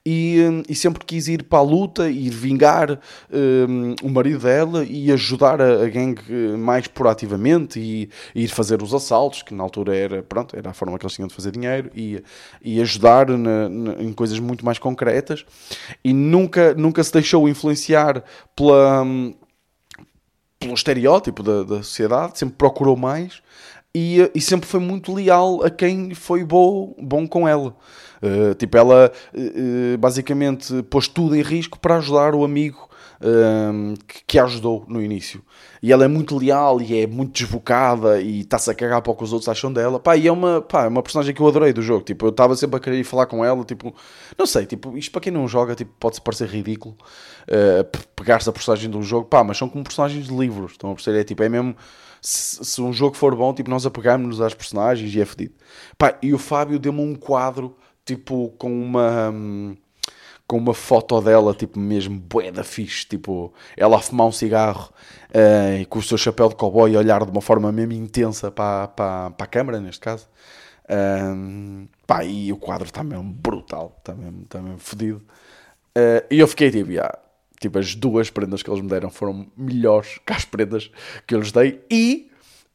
[0.04, 2.99] e, hum, e sempre quis ir para a luta e vingar
[3.32, 8.82] um, o marido dela e ajudar a, a gangue mais proativamente e, e, ir fazer
[8.82, 11.51] os assaltos, que na altura era, pronto, era a forma que eles tinham de fazer
[11.51, 12.24] dinheiro e,
[12.60, 15.45] e ajudar na, na, em coisas muito mais concretas
[16.04, 18.24] e nunca, nunca se deixou influenciar
[18.56, 19.36] pela hum,
[20.64, 23.41] pelo estereótipo da, da sociedade, sempre procurou mais
[23.95, 27.76] e, e, sempre foi muito leal a quem foi bom, bom com ela.
[28.24, 32.89] Uh, tipo, ela uh, basicamente pôs tudo em risco para ajudar o amigo
[33.24, 35.41] um, que, que a ajudou no início.
[35.82, 39.15] E ela é muito leal e é muito desbocada e está-se a cagar para o
[39.15, 39.99] que os outros acham dela.
[39.99, 42.03] Pá, e é uma, pá, é uma personagem que eu adorei do jogo.
[42.03, 43.63] Tipo, eu estava sempre a querer ir falar com ela.
[43.63, 43.95] Tipo,
[44.38, 46.95] não sei, tipo, isto para quem não joga tipo, pode parecer ridículo
[47.47, 50.74] uh, pegar-se a personagem de um jogo, pá, mas são como personagens de livros.
[50.74, 51.19] Estão a perceber?
[51.19, 51.76] É tipo, é mesmo.
[52.21, 55.53] Se, se um jogo for bom, tipo, nós apegamos-nos às personagens e é fedido.
[55.97, 59.30] Pá, e o Fábio deu-me um quadro, tipo, com uma.
[59.30, 59.76] Hum,
[60.48, 64.91] com uma foto dela, tipo, mesmo bué da fixe, tipo, ela a fumar um cigarro
[65.30, 68.52] uh, e com o seu chapéu de cowboy a olhar de uma forma mesmo intensa
[68.52, 70.28] para, para, para a câmara, neste caso.
[70.89, 75.24] Um, pá, e o quadro está mesmo brutal, está mesmo, está mesmo fodido.
[75.98, 77.18] Uh, e eu fiquei tipo, yeah,
[77.60, 80.91] tipo, as duas prendas que eles me deram foram melhores que as prendas
[81.26, 82.30] que eu lhes dei e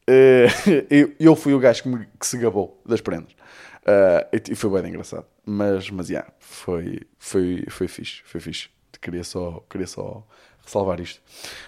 [0.09, 3.31] uh, eu, eu fui o gajo que, me, que se gabou das prendas.
[3.81, 5.25] Uh, e, e foi bem engraçado.
[5.51, 8.69] Mas, mas yeah, foi, foi, foi fixe, foi fixe.
[9.01, 10.23] Queria só, queria só
[10.63, 11.19] ressalvar isto.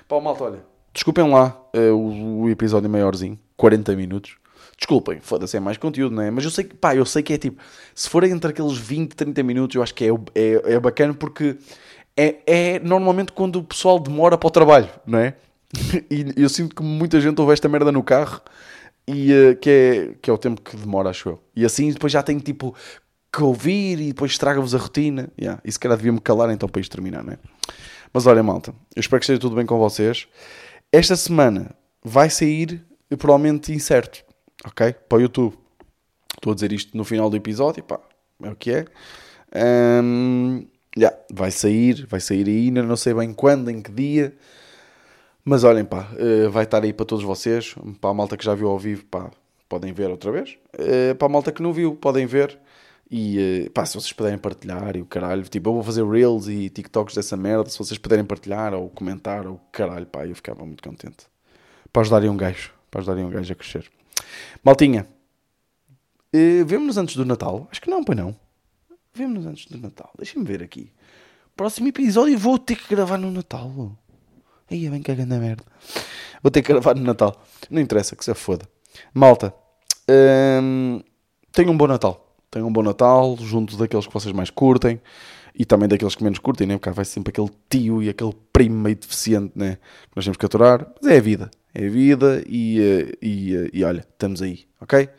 [0.07, 0.63] Pá, malta, olha,
[0.93, 4.38] desculpem lá uh, o, o, episódio maiorzinho, 40 minutos.
[4.77, 6.29] Desculpem, foda-se, é mais conteúdo, não é?
[6.29, 7.59] Mas eu sei que, pá, eu sei que é tipo,
[7.95, 11.57] se for entre aqueles 20, 30 minutos, eu acho que é, é, é bacana porque
[12.15, 15.34] é, é normalmente quando o pessoal demora para o trabalho, não é?
[16.07, 18.41] e eu sinto que muita gente ouve esta merda no carro
[19.07, 21.39] e uh, que, é, que é o tempo que demora, acho eu.
[21.55, 22.75] E assim depois já tenho tipo
[23.32, 25.29] que ouvir e depois estraga-vos a rotina.
[25.39, 27.39] Yeah, e se calhar devia-me calar então para isto terminar, não é?
[28.13, 30.27] Mas olha, malta, eu espero que esteja tudo bem com vocês.
[30.91, 31.73] Esta semana
[32.03, 32.84] vai sair
[33.17, 34.23] provavelmente incerto,
[34.65, 34.93] ok?
[35.07, 35.57] Para o YouTube.
[36.36, 37.99] Estou a dizer isto no final do episódio, pá,
[38.43, 38.86] é o que é.
[40.03, 40.65] Um,
[40.97, 44.34] yeah, vai sair, vai sair ainda, não sei bem quando, em que dia.
[45.43, 47.75] Mas olhem, pá, eh, vai estar aí para todos vocês.
[47.99, 49.32] Para a malta que já viu ao vivo, pá,
[49.67, 50.57] podem ver outra vez.
[50.77, 52.59] Eh, para a malta que não viu, podem ver.
[53.14, 56.47] E eh, pá, se vocês puderem partilhar e o caralho, tipo, eu vou fazer reels
[56.47, 57.70] e TikToks dessa merda.
[57.70, 61.28] Se vocês puderem partilhar ou comentar ou caralho, pá, eu ficava muito contente.
[61.91, 63.91] Para ajudarem um gajo, para ajudarem um gajo a crescer.
[64.64, 65.05] Maltinha,
[66.66, 67.68] vemos-nos antes do Natal?
[67.70, 68.34] Acho que não, pois não.
[69.14, 70.09] Vemos-nos antes do Natal.
[70.18, 70.89] Deixem-me ver aqui.
[71.53, 73.91] Próximo episódio vou ter que gravar no Natal.
[74.70, 75.66] Aí é bem cagando a merda.
[76.41, 77.43] Vou ter que gravar no Natal.
[77.70, 78.66] Não interessa, que se foda.
[79.14, 79.53] Malta,
[80.09, 81.01] hum,
[81.51, 82.30] tenham um bom Natal.
[82.52, 85.02] Tenham um bom Natal, junto daqueles que vocês mais curtem
[85.56, 86.78] e também daqueles que menos curtem, né?
[86.78, 89.76] Porque vai sempre aquele tio e aquele primo meio deficiente, né?
[89.76, 90.86] Que nós temos que aturar.
[91.02, 91.49] Mas é a vida.
[91.74, 95.10] É a vida e, eh, e, eh, e olha, estamos aí, ok?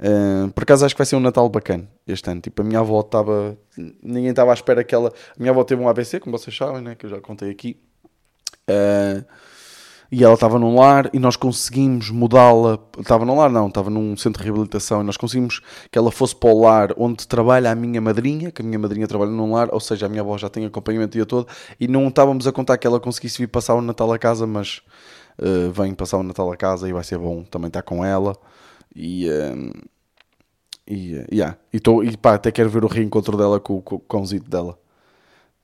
[0.00, 2.40] Uh, por acaso acho que vai ser um Natal bacana este ano.
[2.40, 3.58] Tipo, a minha avó estava.
[4.02, 5.08] Ninguém estava à espera que ela.
[5.08, 6.94] A minha avó teve um AVC, como vocês sabem, né?
[6.94, 7.80] Que eu já contei aqui.
[8.70, 9.24] Uh,
[10.10, 12.78] e ela estava num lar e nós conseguimos mudá-la.
[12.98, 16.34] Estava num lar, não, estava num centro de reabilitação e nós conseguimos que ela fosse
[16.34, 19.68] para o lar onde trabalha a minha madrinha, que a minha madrinha trabalha num lar,
[19.72, 21.46] ou seja, a minha avó já tem acompanhamento o dia todo
[21.78, 24.80] e não estávamos a contar que ela conseguisse vir passar o Natal a casa, mas
[25.38, 28.34] uh, vem passar o Natal a casa e vai ser bom também estar com ela.
[28.94, 29.28] E.
[29.28, 29.88] Uh,
[30.90, 31.58] e, yeah.
[31.70, 34.78] e, tô, e pá, até quero ver o reencontro dela com, com o cãozito dela,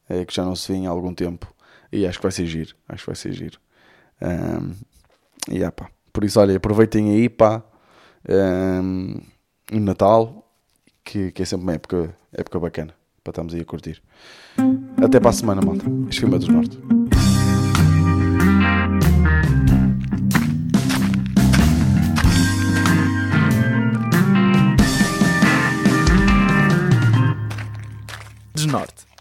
[0.07, 1.51] é, que já não se vê em algum tempo.
[1.91, 2.75] E acho que vai ser giro.
[2.87, 3.59] Acho que vai ser giro.
[4.23, 4.73] Um,
[5.51, 5.89] e yeah, pá.
[6.13, 7.63] Por isso, olha, aproveitem aí, pá,
[8.29, 9.21] um,
[9.73, 10.49] o Natal,
[11.03, 14.03] que, que, é sempre uma época, época bacana para estarmos aí a curtir.
[15.03, 15.85] Até para a semana, malta.
[16.09, 16.79] Este filme é dos Norte.
[28.55, 29.14] Desnorte.